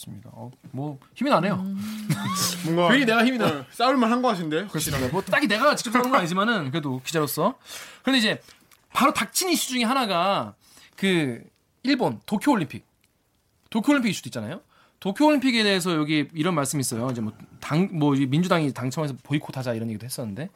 음, 0.09 0.21
그렇습니다. 0.21 0.31
어, 0.33 0.51
뭐 0.73 0.99
힘이 1.15 1.31
나네요. 1.31 1.57
뭔가 2.65 2.89
괜히 2.91 3.05
내가 3.05 3.25
힘이 3.25 3.39
나. 3.39 3.47
어, 3.47 3.65
싸울만 3.71 4.11
한 4.11 4.23
것 4.23 4.29
같은데. 4.29 4.67
그렇습니다. 4.67 5.09
뭐 5.09 5.23
딱히 5.23 5.47
내가 5.47 5.75
직접 5.75 5.95
하는 5.95 6.11
건 6.11 6.21
아니지만은 6.21 6.71
그래도 6.71 7.01
기자로서. 7.05 7.59
근데 8.03 8.19
이제 8.19 8.41
바로 8.93 9.13
닥친 9.13 9.51
이슈 9.51 9.71
중에 9.71 9.85
하나가 9.85 10.55
그 10.97 11.43
일본 11.83 12.21
도쿄 12.27 12.53
올림픽. 12.53 12.85
도쿄 13.71 13.93
올림픽 13.93 14.11
이슈도 14.11 14.29
있잖아요. 14.29 14.61
도쿄 15.01 15.27
올림픽에 15.27 15.63
대해서 15.63 15.95
여기 15.95 16.29
이런 16.35 16.55
말씀이 16.55 16.81
있어요. 16.81 17.09
이제 17.11 17.21
뭐 17.21 17.33
당뭐 17.61 18.13
민주당이 18.17 18.73
당청에서 18.75 19.15
보이콧하자 19.23 19.75
이런 19.75 19.89
얘기도 19.89 20.05
했었는데 20.05 20.51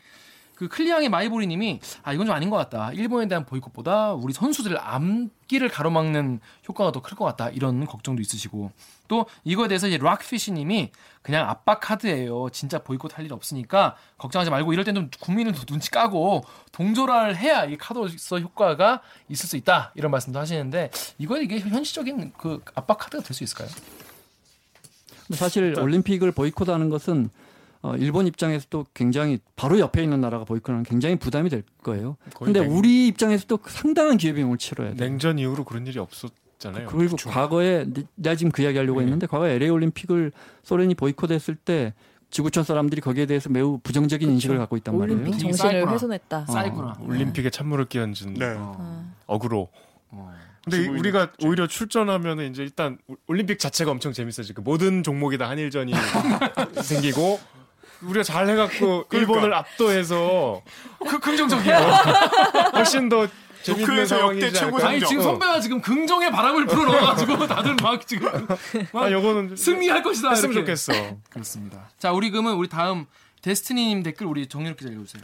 그 0.54 0.68
클리앙의 0.68 1.08
마이보리님이 1.08 1.80
아 2.02 2.12
이건 2.12 2.26
좀 2.26 2.34
아닌 2.34 2.48
것 2.50 2.56
같다. 2.56 2.92
일본에 2.92 3.26
대한 3.28 3.44
보이콧보다 3.44 4.12
우리 4.12 4.32
선수들 4.32 4.78
암기를 4.80 5.68
가로막는 5.68 6.40
효과가 6.68 6.92
더 6.92 7.00
클 7.00 7.16
것 7.16 7.24
같다. 7.24 7.50
이런 7.50 7.86
걱정도 7.86 8.22
있으시고 8.22 8.70
또 9.08 9.26
이거에 9.44 9.68
대해서 9.68 9.86
이제 9.88 9.98
락피시님이 9.98 10.90
그냥 11.22 11.48
압박 11.48 11.80
카드예요. 11.80 12.48
진짜 12.50 12.78
보이콧 12.78 13.18
할 13.18 13.24
일 13.24 13.32
없으니까 13.32 13.96
걱정하지 14.18 14.50
말고 14.50 14.72
이럴 14.72 14.84
때는 14.84 15.10
국민을 15.20 15.52
눈치 15.66 15.90
까고 15.90 16.44
동조를 16.72 17.36
해야 17.36 17.64
이 17.64 17.76
카드로서 17.76 18.38
효과가 18.40 19.00
있을 19.28 19.48
수 19.48 19.56
있다. 19.56 19.92
이런 19.94 20.10
말씀도 20.10 20.38
하시는데 20.38 20.90
이거 21.18 21.38
이게 21.38 21.58
현실적인 21.60 22.32
그 22.36 22.62
압박 22.74 22.98
카드가 22.98 23.22
될 23.22 23.34
수 23.34 23.44
있을까요? 23.44 23.68
사실 25.32 25.74
올림픽을 25.78 26.32
보이콧하는 26.32 26.90
것은 26.90 27.30
어, 27.84 27.94
일본 27.96 28.26
입장에서도 28.26 28.86
굉장히 28.94 29.38
바로 29.56 29.78
옆에 29.78 30.02
있는 30.02 30.18
나라가 30.22 30.46
보이콧하는 30.46 30.84
굉장히 30.84 31.16
부담이 31.16 31.50
될 31.50 31.64
거예요. 31.82 32.16
근데 32.38 32.60
냉- 32.60 32.74
우리 32.74 33.08
입장에서도 33.08 33.58
상당한 33.66 34.16
기회비용을 34.16 34.56
치러야 34.56 34.94
돼요. 34.94 34.96
냉전 34.98 35.38
이후로 35.38 35.64
그런 35.64 35.86
일이 35.86 35.98
없었잖아요. 35.98 36.86
그리고 36.88 37.16
과거에 37.16 37.84
내- 37.86 38.04
내가 38.14 38.36
지금 38.36 38.50
그 38.52 38.62
이야기 38.62 38.78
하려고 38.78 39.00
네. 39.00 39.04
했는데 39.04 39.26
과거에 39.26 39.52
LA 39.56 39.68
올림픽을 39.68 40.32
소련이 40.62 40.94
보이콧했을 40.94 41.56
때 41.56 41.92
지구촌 42.30 42.64
사람들이 42.64 43.02
거기에 43.02 43.26
대해서 43.26 43.50
매우 43.50 43.78
부정적인 43.82 44.30
인식을 44.30 44.56
갖고 44.56 44.78
있단 44.78 44.96
말이에요. 44.98 45.20
올림픽 45.20 45.38
정신을. 45.40 45.86
훼손했다. 45.90 46.46
쌓이구나. 46.46 46.94
올림픽에 47.02 47.50
찬물을 47.50 47.84
끼얹은 47.84 48.34
네. 48.38 48.54
어. 48.56 49.12
어그로. 49.26 49.68
어. 50.08 50.32
근데 50.64 50.88
우리가 50.88 51.32
오히려 51.44 51.66
출전하면은 51.66 52.50
이제 52.50 52.62
일단 52.62 52.96
올림픽 53.26 53.58
자체가 53.58 53.90
엄청 53.90 54.14
재밌어지고 54.14 54.62
모든 54.62 55.02
종목이 55.02 55.36
다 55.36 55.50
한일전이 55.50 55.92
생기고 56.82 57.38
우리가 58.06 58.22
잘 58.22 58.48
해갖고 58.48 59.06
일본을 59.12 59.52
압도해서 59.54 60.62
그 61.08 61.18
긍정적이야. 61.18 61.78
훨씬 62.74 63.08
더 63.08 63.26
재밌는 63.62 63.86
도쿄에서 63.86 64.20
역대 64.20 64.52
최고? 64.52 64.78
아니. 64.78 65.00
지금 65.00 65.22
선배가 65.22 65.60
지금 65.60 65.80
긍정의 65.80 66.30
바람을 66.30 66.66
불어넣어가지고 66.66 67.46
다들 67.48 67.76
막 67.82 68.06
지금 68.06 68.28
아, 68.92 69.10
요거는 69.10 69.56
승리할 69.56 70.02
것이다. 70.02 70.30
했으면 70.30 70.52
이렇게. 70.54 70.74
좋겠어. 70.74 71.16
그렇습니다. 71.30 71.90
자 71.98 72.12
우리 72.12 72.30
그러면 72.30 72.54
우리 72.54 72.68
다음 72.68 73.06
데스티니님 73.42 74.02
댓글 74.02 74.26
우리 74.26 74.46
정유럽 74.46 74.76
기자 74.78 74.90
읽어주세요. 74.90 75.22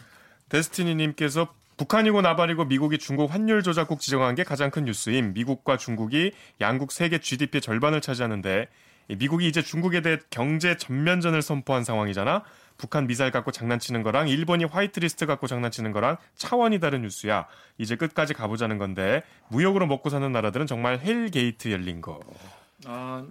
데스티니님께서 0.48 1.48
북한이고 1.76 2.20
나발이고 2.20 2.66
미국이 2.66 2.98
중국 2.98 3.32
환율 3.32 3.62
조작국 3.62 4.00
지정한 4.00 4.34
게 4.34 4.44
가장 4.44 4.70
큰 4.70 4.84
뉴스임. 4.84 5.32
미국과 5.32 5.78
중국이 5.78 6.32
양국 6.60 6.92
세계 6.92 7.18
GDP의 7.20 7.62
절반을 7.62 8.02
차지하는데 8.02 8.68
이 9.08 9.16
미국이 9.16 9.48
이제 9.48 9.62
중국에 9.62 10.02
대해 10.02 10.18
경제 10.30 10.76
전면전을 10.76 11.40
선포한 11.42 11.84
상황이잖아. 11.84 12.42
북한 12.80 13.06
미사일 13.06 13.30
갖고 13.30 13.50
장난치는 13.50 14.02
거랑 14.02 14.28
일본이 14.28 14.64
화이트리스트 14.64 15.26
갖고 15.26 15.46
장난치는 15.46 15.92
거랑 15.92 16.16
차원이 16.34 16.80
다른 16.80 17.02
뉴스야. 17.02 17.46
이제 17.76 17.94
끝까지 17.94 18.32
가보자는 18.32 18.78
건데 18.78 19.22
무역으로 19.48 19.86
먹고 19.86 20.08
사는 20.08 20.32
나라들은 20.32 20.66
정말 20.66 20.98
hell 20.98 21.34
gate 21.34 21.70
열린 21.70 22.00
거. 22.00 22.20
아, 22.86 23.22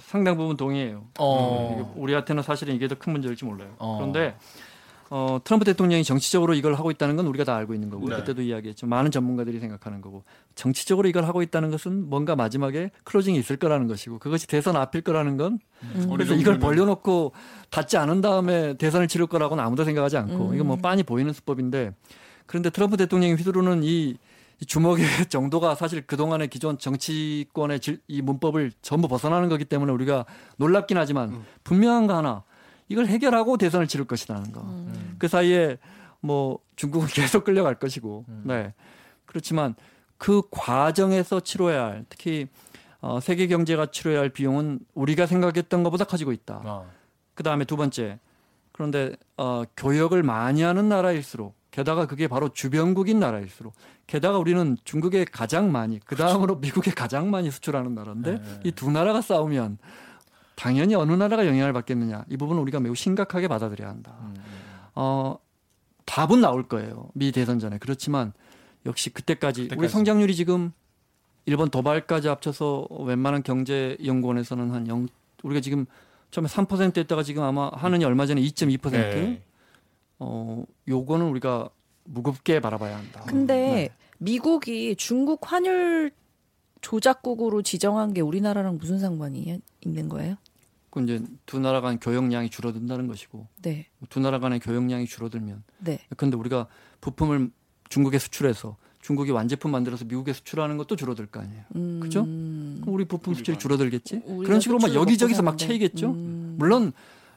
상당 0.00 0.36
부분 0.36 0.56
동의해요. 0.56 1.06
어. 1.20 1.76
이게 1.78 2.00
우리한테는 2.00 2.42
사실은 2.42 2.74
이게 2.74 2.88
더 2.88 2.96
큰 2.96 3.12
문제일지 3.12 3.44
몰라요. 3.44 3.72
어. 3.78 3.98
그런데 3.98 4.36
어, 5.12 5.40
트럼프 5.42 5.64
대통령이 5.64 6.04
정치적으로 6.04 6.54
이걸 6.54 6.74
하고 6.74 6.92
있다는 6.92 7.16
건 7.16 7.26
우리가 7.26 7.42
다 7.44 7.56
알고 7.56 7.74
있는 7.74 7.90
거고 7.90 8.08
네. 8.08 8.14
그때도 8.16 8.42
이야기했죠. 8.42 8.86
많은 8.86 9.10
전문가들이 9.10 9.58
생각하는 9.58 10.00
거고 10.00 10.22
정치적으로 10.54 11.08
이걸 11.08 11.24
하고 11.24 11.42
있다는 11.42 11.72
것은 11.72 12.08
뭔가 12.08 12.36
마지막에 12.36 12.92
closing이 13.02 13.36
있을 13.40 13.56
거라는 13.56 13.88
것이고 13.88 14.20
그것이 14.20 14.46
대선 14.46 14.76
앞일 14.76 15.02
거라는 15.02 15.36
건 15.36 15.58
음. 15.82 16.08
그래서 16.12 16.34
이걸 16.34 16.60
벌려놓고 16.60 17.32
닫지 17.70 17.96
않은 17.96 18.20
다음에 18.20 18.74
대선을 18.74 19.08
치를 19.08 19.26
거라고는 19.26 19.62
아무도 19.64 19.82
생각하지 19.84 20.16
않고 20.16 20.50
음. 20.50 20.54
이건 20.54 20.68
뭐 20.68 20.76
빤히 20.76 21.02
보이는 21.02 21.32
수법인데 21.32 21.92
그런데 22.46 22.70
트럼프 22.70 22.96
대통령이 22.96 23.34
휘두르는 23.34 23.82
이, 23.82 24.16
이 24.60 24.64
주먹의 24.64 25.04
정도가 25.28 25.74
사실 25.74 26.02
그동안의 26.02 26.46
기존 26.48 26.78
정치권의 26.78 27.80
질- 27.80 28.00
이 28.06 28.22
문법을 28.22 28.70
전부 28.80 29.08
벗어나는 29.08 29.48
거기 29.48 29.64
때문에 29.64 29.90
우리가 29.92 30.24
놀랍긴 30.56 30.98
하지만 30.98 31.42
분명한 31.64 32.06
거 32.06 32.16
하나 32.16 32.44
이걸 32.90 33.06
해결하고 33.06 33.56
대선을 33.56 33.86
치를 33.86 34.04
것이라는 34.04 34.52
거. 34.52 34.60
음. 34.62 35.14
그 35.18 35.28
사이에 35.28 35.78
뭐 36.20 36.58
중국은 36.76 37.06
계속 37.14 37.44
끌려갈 37.44 37.76
것이고, 37.76 38.26
네. 38.44 38.74
그렇지만 39.26 39.76
그 40.18 40.42
과정에서 40.50 41.40
치러야 41.40 41.84
할 41.86 42.04
특히 42.08 42.48
어, 43.00 43.20
세계 43.20 43.46
경제가 43.46 43.86
치러야 43.86 44.20
할 44.20 44.28
비용은 44.28 44.80
우리가 44.94 45.26
생각했던 45.26 45.84
것보다 45.84 46.04
커지고 46.04 46.32
있다. 46.32 46.60
아. 46.64 46.84
그 47.34 47.42
다음에 47.42 47.64
두 47.64 47.76
번째. 47.76 48.18
그런데 48.72 49.14
어, 49.36 49.62
교역을 49.76 50.22
많이 50.22 50.62
하는 50.62 50.88
나라일수록 50.88 51.54
게다가 51.70 52.06
그게 52.06 52.26
바로 52.26 52.48
주변국인 52.48 53.20
나라일수록 53.20 53.74
게다가 54.06 54.38
우리는 54.38 54.76
중국에 54.84 55.24
가장 55.24 55.70
많이 55.70 56.00
그 56.00 56.16
다음으로 56.16 56.56
미국에 56.56 56.90
가장 56.90 57.30
많이 57.30 57.50
수출하는 57.50 57.94
나라인데 57.94 58.32
네. 58.32 58.60
이두 58.64 58.90
나라가 58.90 59.20
싸우면 59.20 59.78
당연히 60.60 60.94
어느 60.94 61.12
나라가 61.12 61.46
영향을 61.46 61.72
받겠느냐 61.72 62.26
이 62.28 62.36
부분은 62.36 62.60
우리가 62.60 62.80
매우 62.80 62.94
심각하게 62.94 63.48
받아들여야 63.48 63.88
한다. 63.88 64.14
음. 64.20 64.34
어, 64.94 65.38
답은 66.04 66.42
나올 66.42 66.68
거예요. 66.68 67.08
미 67.14 67.32
대선 67.32 67.58
전에. 67.58 67.78
그렇지만 67.78 68.34
역시 68.84 69.08
그때까지, 69.08 69.62
우리 69.62 69.68
그때까지. 69.68 69.90
성장률이 69.90 70.34
지금 70.36 70.72
일본 71.46 71.70
도발까지 71.70 72.28
합쳐서 72.28 72.88
웬만한 72.90 73.42
경제 73.42 73.96
연구원에서는 74.04 74.70
한 74.70 74.86
0, 74.86 75.08
우리가 75.42 75.62
지금 75.62 75.86
처음에 76.30 76.46
3%였다가 76.46 77.22
지금 77.22 77.42
아마 77.42 77.70
하느니 77.72 78.04
얼마 78.04 78.26
전에 78.26 78.42
2.2%. 78.42 78.90
네. 78.90 79.42
어, 80.18 80.62
요거는 80.86 81.26
우리가 81.26 81.70
무겁게 82.04 82.60
바라봐야 82.60 82.98
한다. 82.98 83.22
근데 83.26 83.54
네. 83.54 83.88
미국이 84.18 84.94
중국 84.96 85.50
환율 85.50 86.10
조작국으로 86.82 87.62
지정한 87.62 88.12
게 88.12 88.20
우리나라랑 88.20 88.76
무슨 88.76 88.98
상관이 88.98 89.58
있는 89.80 90.08
거예요? 90.10 90.36
그 90.90 91.02
이제 91.02 91.22
두 91.46 91.60
나라 91.60 91.80
간 91.80 91.98
교역량이 91.98 92.50
줄어든다는 92.50 93.06
것이고 93.06 93.46
네, 93.62 93.86
두 94.08 94.20
나라 94.20 94.38
간의 94.38 94.60
교역량이 94.60 95.06
줄어들면 95.06 95.62
네. 95.78 96.00
근데 96.16 96.36
우리가 96.36 96.66
부품을 97.00 97.50
중국에 97.88 98.18
수출해서 98.18 98.76
중국이 99.00 99.30
완제품 99.30 99.70
만들어서 99.70 100.04
미국에 100.04 100.32
수출하는 100.32 100.76
것도 100.76 100.96
줄어들 100.96 101.26
거 101.26 101.40
아니에요. 101.40 101.62
음, 101.76 102.00
그죠? 102.00 102.22
그럼 102.22 102.82
우리 102.86 103.04
부품 103.04 103.34
수출이 103.34 103.58
줄어들겠지? 103.58 104.22
그런 104.44 104.60
식으로 104.60 104.78
막 104.78 104.94
여기저기서 104.94 105.42
막. 105.42 105.56
채이겠죠? 105.56 106.10
음. 106.10 106.56
물론 106.58 106.92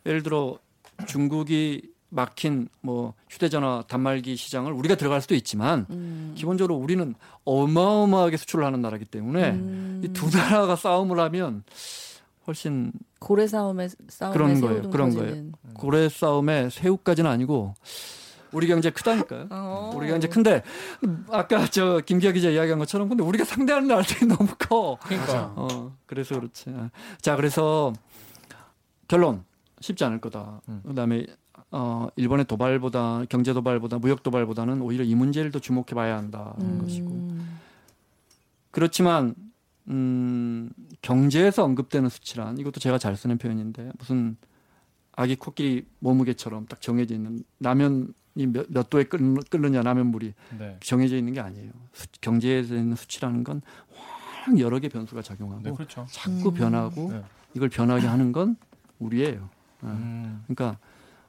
예를 0.05 0.23
들어 0.23 0.59
중국이 1.07 1.93
막힌 2.09 2.67
뭐 2.81 3.13
휴대전화 3.29 3.85
단말기 3.87 4.35
시장을 4.35 4.71
우리가 4.71 4.95
들어갈 4.95 5.21
수도 5.21 5.35
있지만 5.35 5.87
음. 5.89 6.33
기본적으로 6.35 6.75
우리는 6.75 7.15
어마어마하게 7.43 8.37
수출을 8.37 8.65
하는 8.65 8.81
나라기 8.81 9.05
때문에 9.05 9.51
음. 9.51 10.01
이두 10.05 10.29
나라가 10.29 10.75
싸움을 10.75 11.19
하면 11.19 11.63
훨씬 12.47 12.91
고래 13.19 13.47
싸움에 13.47 13.87
싸움에 14.09 14.33
그런 14.33 14.61
거예요. 14.61 14.81
등 14.83 14.91
그런 14.91 15.09
터지는. 15.11 15.51
고래 15.73 16.09
싸움에 16.09 16.69
새우까지는 16.69 17.29
아니고 17.29 17.73
우리 18.51 18.67
경제 18.67 18.89
크다니까요. 18.91 19.47
어. 19.49 19.91
우리 19.95 20.07
경제 20.07 20.27
큰데 20.27 20.61
아까 21.31 21.65
저 21.67 22.01
김기아 22.05 22.31
기자 22.31 22.49
이야기한 22.49 22.79
것처럼 22.79 23.09
근데 23.09 23.23
우리가 23.23 23.45
상대하는 23.45 23.87
나라들이 23.87 24.27
너무 24.27 24.47
커. 24.59 24.97
그러니까. 25.03 25.53
어, 25.55 25.95
그래서 26.05 26.35
그렇지. 26.35 26.73
자, 27.21 27.35
그래서 27.35 27.93
결론 29.07 29.43
쉽지 29.79 30.03
않을 30.05 30.21
거다. 30.21 30.61
음. 30.69 30.81
그다음에 30.85 31.25
어, 31.71 32.07
일본의 32.15 32.45
도발보다 32.45 33.23
경제 33.29 33.53
도발보다 33.53 33.97
무역 33.97 34.21
도발보다는 34.21 34.81
오히려 34.81 35.03
이 35.03 35.15
문제를 35.15 35.51
더 35.51 35.59
주목해 35.59 35.87
봐야 35.95 36.17
한다는 36.17 36.53
음. 36.59 36.81
것이고. 36.83 37.53
그렇지만 38.71 39.33
음, 39.89 40.69
경제에서 41.01 41.63
언급되는 41.63 42.09
수치란 42.09 42.57
이것도 42.57 42.79
제가 42.79 42.97
잘 42.97 43.15
쓰는 43.15 43.37
표현인데 43.37 43.91
무슨 43.97 44.37
아기 45.15 45.35
코끼리 45.35 45.85
몸무게처럼 45.99 46.65
딱 46.67 46.81
정해져 46.81 47.15
있는 47.15 47.43
라면이 47.59 48.13
몇, 48.47 48.65
몇 48.69 48.89
도에 48.89 49.03
끓는, 49.03 49.37
끓느냐 49.49 49.81
라면 49.81 50.07
물이 50.07 50.33
네. 50.57 50.77
정해져 50.81 51.17
있는 51.17 51.33
게 51.33 51.39
아니에요. 51.39 51.71
수, 51.91 52.07
경제에 52.21 52.63
대한 52.63 52.95
수치라는 52.95 53.43
건 53.43 53.61
워낙 54.47 54.59
여러 54.59 54.79
개 54.79 54.89
변수가 54.89 55.21
작용하고 55.21 55.61
네, 55.61 55.71
그렇죠. 55.71 56.05
자꾸 56.09 56.53
변하고 56.53 57.11
네. 57.11 57.23
이걸 57.53 57.69
변하게 57.69 58.07
하는 58.07 58.31
건 58.31 58.55
우리예요. 58.99 59.49
어. 59.81 59.87
음. 59.87 60.43
그러니까 60.47 60.79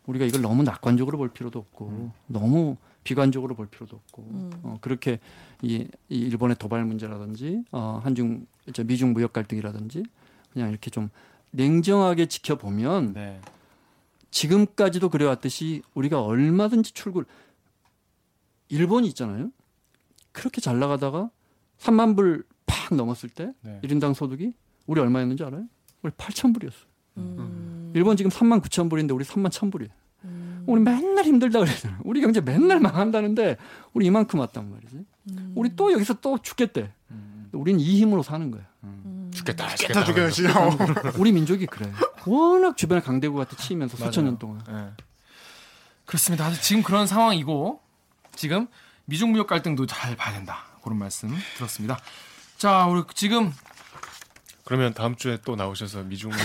우리가 0.06 0.24
이걸 0.24 0.42
너무 0.42 0.62
낙관적으로 0.62 1.18
볼 1.18 1.28
필요도 1.30 1.58
없고 1.58 2.12
너무 2.26 2.76
비관적으로 3.04 3.54
볼 3.54 3.66
필요도 3.66 3.96
없고 3.96 4.22
음. 4.22 4.50
어, 4.62 4.78
그렇게 4.80 5.20
이, 5.62 5.86
이 6.08 6.18
일본의 6.18 6.56
도발 6.58 6.84
문제라든지 6.84 7.64
어, 7.70 8.00
한중 8.02 8.46
저 8.72 8.82
미중 8.82 9.12
무역 9.12 9.32
갈등이라든지 9.32 10.02
그냥 10.52 10.70
이렇게 10.70 10.90
좀 10.90 11.10
냉정하게 11.52 12.26
지켜보면 12.26 13.12
네. 13.12 13.40
지금까지도 14.30 15.10
그래왔듯이 15.10 15.82
우리가 15.94 16.22
얼마든지 16.22 16.92
출구 16.92 17.24
일본이 18.68 19.06
있잖아요. 19.08 19.50
그렇게 20.32 20.60
잘 20.60 20.80
나가다가 20.80 21.30
3만 21.78 22.16
불 22.16 22.44
팍 22.84 22.94
넘었을 22.94 23.28
때 23.28 23.52
네. 23.62 23.80
1인당 23.82 24.14
소득이 24.14 24.52
우리 24.86 25.00
얼마였는지 25.00 25.42
알아요? 25.44 25.66
우리 26.02 26.12
8천 26.12 26.52
불이었어요. 26.52 26.84
음. 27.16 27.92
일본 27.94 28.16
지금 28.16 28.30
3만 28.30 28.60
9천 28.60 28.90
불인데 28.90 29.14
우리 29.14 29.24
3만 29.24 29.48
1천 29.48 29.72
불이에요. 29.72 29.92
음. 30.64 30.68
우리 30.68 30.80
맨날 30.80 31.24
힘들다 31.24 31.60
그러잖아요. 31.60 32.00
우리 32.04 32.20
경제 32.20 32.40
맨날 32.40 32.80
망한다는데 32.80 33.56
우리 33.92 34.06
이만큼 34.06 34.40
왔단 34.40 34.70
말이지. 34.70 35.04
음. 35.30 35.52
우리 35.54 35.74
또 35.76 35.92
여기서 35.92 36.14
또 36.20 36.38
죽겠대. 36.38 36.92
음. 37.10 37.48
우리는 37.52 37.80
이 37.80 38.00
힘으로 38.00 38.22
사는 38.22 38.50
거야. 38.50 38.62
죽겠다. 39.34 39.68
깨다 39.74 40.04
죽여야지요. 40.04 40.48
우리 41.18 41.32
민족이 41.32 41.66
그래. 41.66 41.90
워낙 42.26 42.76
주변에 42.76 43.00
강대국 43.00 43.36
같이 43.36 43.56
치이면서 43.56 43.96
수천 43.96 44.24
년 44.24 44.38
동안. 44.38 44.62
네. 44.66 44.90
그렇습니다. 46.06 46.50
지금 46.52 46.82
그런 46.82 47.06
상황이고 47.06 47.80
지금 48.36 48.68
미중 49.06 49.32
무역 49.32 49.48
갈등도 49.48 49.86
잘 49.86 50.16
봐야 50.16 50.32
된다. 50.34 50.64
그런 50.82 50.98
말씀 50.98 51.30
들었습니다. 51.56 51.98
자, 52.56 52.86
우리 52.86 53.02
지금 53.14 53.52
그러면 54.64 54.94
다음 54.94 55.14
주에 55.16 55.38
또 55.44 55.56
나오셔서 55.56 56.02
미중 56.04 56.30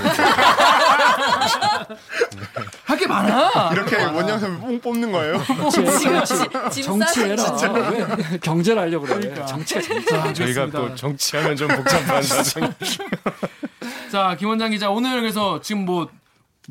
할게 2.85 3.07
많아. 3.07 3.71
이렇게 3.71 3.95
원영 4.03 4.39
선배 4.39 4.59
뽕 4.61 4.79
뽑는 4.81 5.11
거예요. 5.11 5.41
정치해라. 5.71 7.43
왜 7.89 8.37
경제를 8.39 8.81
하려고 8.83 9.05
그래. 9.05 9.19
그러니까. 9.19 9.45
정치가 9.45 9.81
정치. 9.81 10.05
자, 10.09 10.33
저희가. 10.33 10.69
또 10.69 10.95
정치하면 10.95 11.55
좀 11.55 11.67
복잡한 11.69 12.21
사정. 12.23 12.73
자, 14.11 14.35
김원장 14.37 14.71
기자 14.71 14.89
오늘 14.89 15.21
그래서 15.21 15.61
지금 15.61 15.85
뭐 15.85 16.09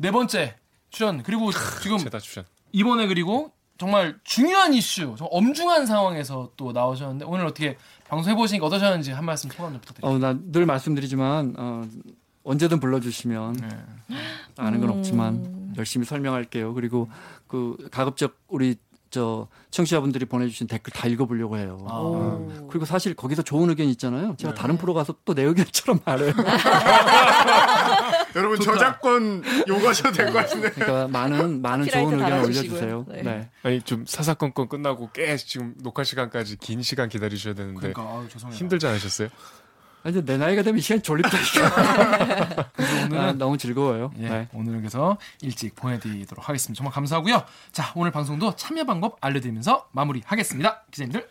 네 0.01 0.11
번째 0.11 0.55
출연 0.91 1.23
그리고 1.23 1.51
지금 1.81 1.97
출연. 2.21 2.45
이번에 2.71 3.07
그리고 3.07 3.51
정말 3.77 4.15
중요한 4.23 4.73
이슈, 4.73 5.13
좀 5.17 5.27
엄중한 5.29 5.85
상황에서 5.85 6.51
또 6.55 6.71
나오셨는데 6.71 7.25
오늘 7.25 7.45
어떻게 7.45 7.77
방송 8.09 8.31
해 8.31 8.35
보시니까 8.35 8.65
어떠셨는지 8.65 9.11
한 9.11 9.23
말씀 9.25 9.49
소감 9.49 9.71
좀 9.73 9.81
부탁드립니다. 9.81 10.27
어, 10.29 10.33
나늘 10.33 10.65
말씀드리지만 10.65 11.55
어, 11.57 11.83
언제든 12.43 12.79
불러주시면 12.79 13.53
네. 13.53 13.69
아는 14.57 14.79
건 14.81 14.89
음. 14.89 14.97
없지만 14.97 15.73
열심히 15.77 16.05
설명할게요. 16.05 16.73
그리고 16.73 17.07
그 17.47 17.77
가급적 17.91 18.35
우리 18.47 18.75
저 19.11 19.47
청취자분들이 19.71 20.25
보내주신 20.25 20.67
댓글 20.67 20.93
다 20.93 21.07
읽어보려고 21.07 21.57
해요. 21.57 21.77
아. 21.89 21.95
오. 21.97 22.67
그리고 22.69 22.85
사실 22.85 23.15
거기서 23.15 23.41
좋은 23.41 23.69
의견 23.69 23.87
있잖아요. 23.87 24.35
제가 24.37 24.53
다른 24.53 24.77
프로 24.77 24.93
가서 24.93 25.15
또 25.25 25.33
내 25.33 25.43
의견처럼 25.43 25.99
말해요. 26.05 26.33
여러분 28.35 28.59
저작권 28.59 29.43
요구하셔도 29.67 30.11
될 30.11 30.27
것 30.27 30.33
같은데. 30.33 30.69
그러니까 30.71 31.07
많은 31.07 31.61
많은 31.61 31.87
좋은 31.87 32.13
의견. 32.19 32.43
올려주세요. 32.45 33.05
네. 33.09 33.21
네. 33.23 33.49
아니 33.63 33.81
좀 33.81 34.05
사사건건 34.05 34.67
끝나고 34.69 35.09
꽤 35.13 35.35
지금 35.37 35.73
녹화 35.77 36.03
시간까지 36.03 36.57
긴 36.57 36.81
시간 36.81 37.09
기다리셔야 37.09 37.53
되는데 37.55 37.79
그러니까 37.93 38.01
아유, 38.03 38.27
죄송해요. 38.29 38.57
힘들지 38.57 38.87
않으셨어요? 38.87 39.29
아니 40.03 40.23
내 40.23 40.37
나이가 40.37 40.61
되면 40.63 40.77
이 40.79 40.81
시간 40.81 41.01
졸립다니까. 41.01 42.69
오늘은 43.05 43.19
아, 43.21 43.31
너무 43.33 43.57
즐거워요. 43.57 44.11
예, 44.19 44.29
네. 44.29 44.47
오늘은 44.53 44.79
그래서 44.79 45.17
일찍 45.41 45.75
보내드리도록 45.75 46.47
하겠습니다. 46.47 46.77
정말 46.77 46.93
감사하고요. 46.93 47.43
자, 47.73 47.91
오늘 47.95 48.11
방송도 48.11 48.55
참여 48.55 48.85
방법 48.85 49.17
알려드리면서 49.19 49.89
마무리하겠습니다. 49.91 50.83
기자님들. 50.91 51.27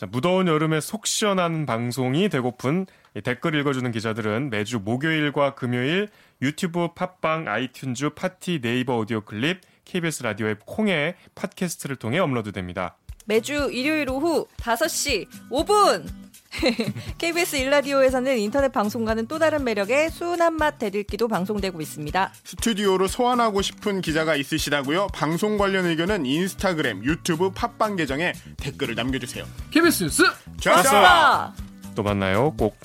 자, 0.00 0.06
무더운 0.06 0.48
여름에 0.48 0.80
속 0.80 1.06
시원한 1.06 1.66
방송이 1.66 2.30
되고픈 2.30 2.86
이 3.14 3.20
댓글 3.20 3.54
읽어주는 3.54 3.92
기자들은 3.92 4.48
매주 4.48 4.80
목요일과 4.82 5.54
금요일 5.54 6.08
유튜브, 6.40 6.94
팟빵, 6.94 7.44
아이튠즈, 7.44 8.14
팟티, 8.14 8.62
네이버 8.62 8.96
오디오 8.96 9.20
클립, 9.20 9.60
KBS 9.84 10.22
라디오 10.22 10.48
앱 10.48 10.64
콩의 10.64 11.16
팟캐스트를 11.34 11.96
통해 11.96 12.18
업로드됩니다. 12.18 12.96
매주 13.26 13.68
일요일 13.70 14.08
오후 14.08 14.46
5시 14.56 15.28
5분 15.50 16.08
KBS 17.18 17.56
일라디오에서는 17.56 18.38
인터넷 18.38 18.72
방송과는 18.72 19.26
또 19.26 19.38
다른 19.38 19.64
매력의 19.64 20.10
순한 20.10 20.54
맛 20.54 20.78
댓읽기도 20.78 21.28
방송되고 21.28 21.80
있습니다. 21.80 22.32
스튜디오로 22.44 23.06
소환하고 23.08 23.62
싶은 23.62 24.00
기자가 24.00 24.36
있으시다고요? 24.36 25.08
방송 25.12 25.58
관련 25.58 25.86
의견은 25.86 26.26
인스타그램, 26.26 27.04
유튜브, 27.04 27.50
팟빵 27.50 27.96
계정에 27.96 28.32
댓글을 28.56 28.94
남겨주세요. 28.94 29.44
KBS 29.70 30.04
뉴스 30.04 30.22
좋았어. 30.60 30.96
아! 30.96 31.54
또 31.94 32.02
만나요. 32.02 32.54
꼭 32.56 32.76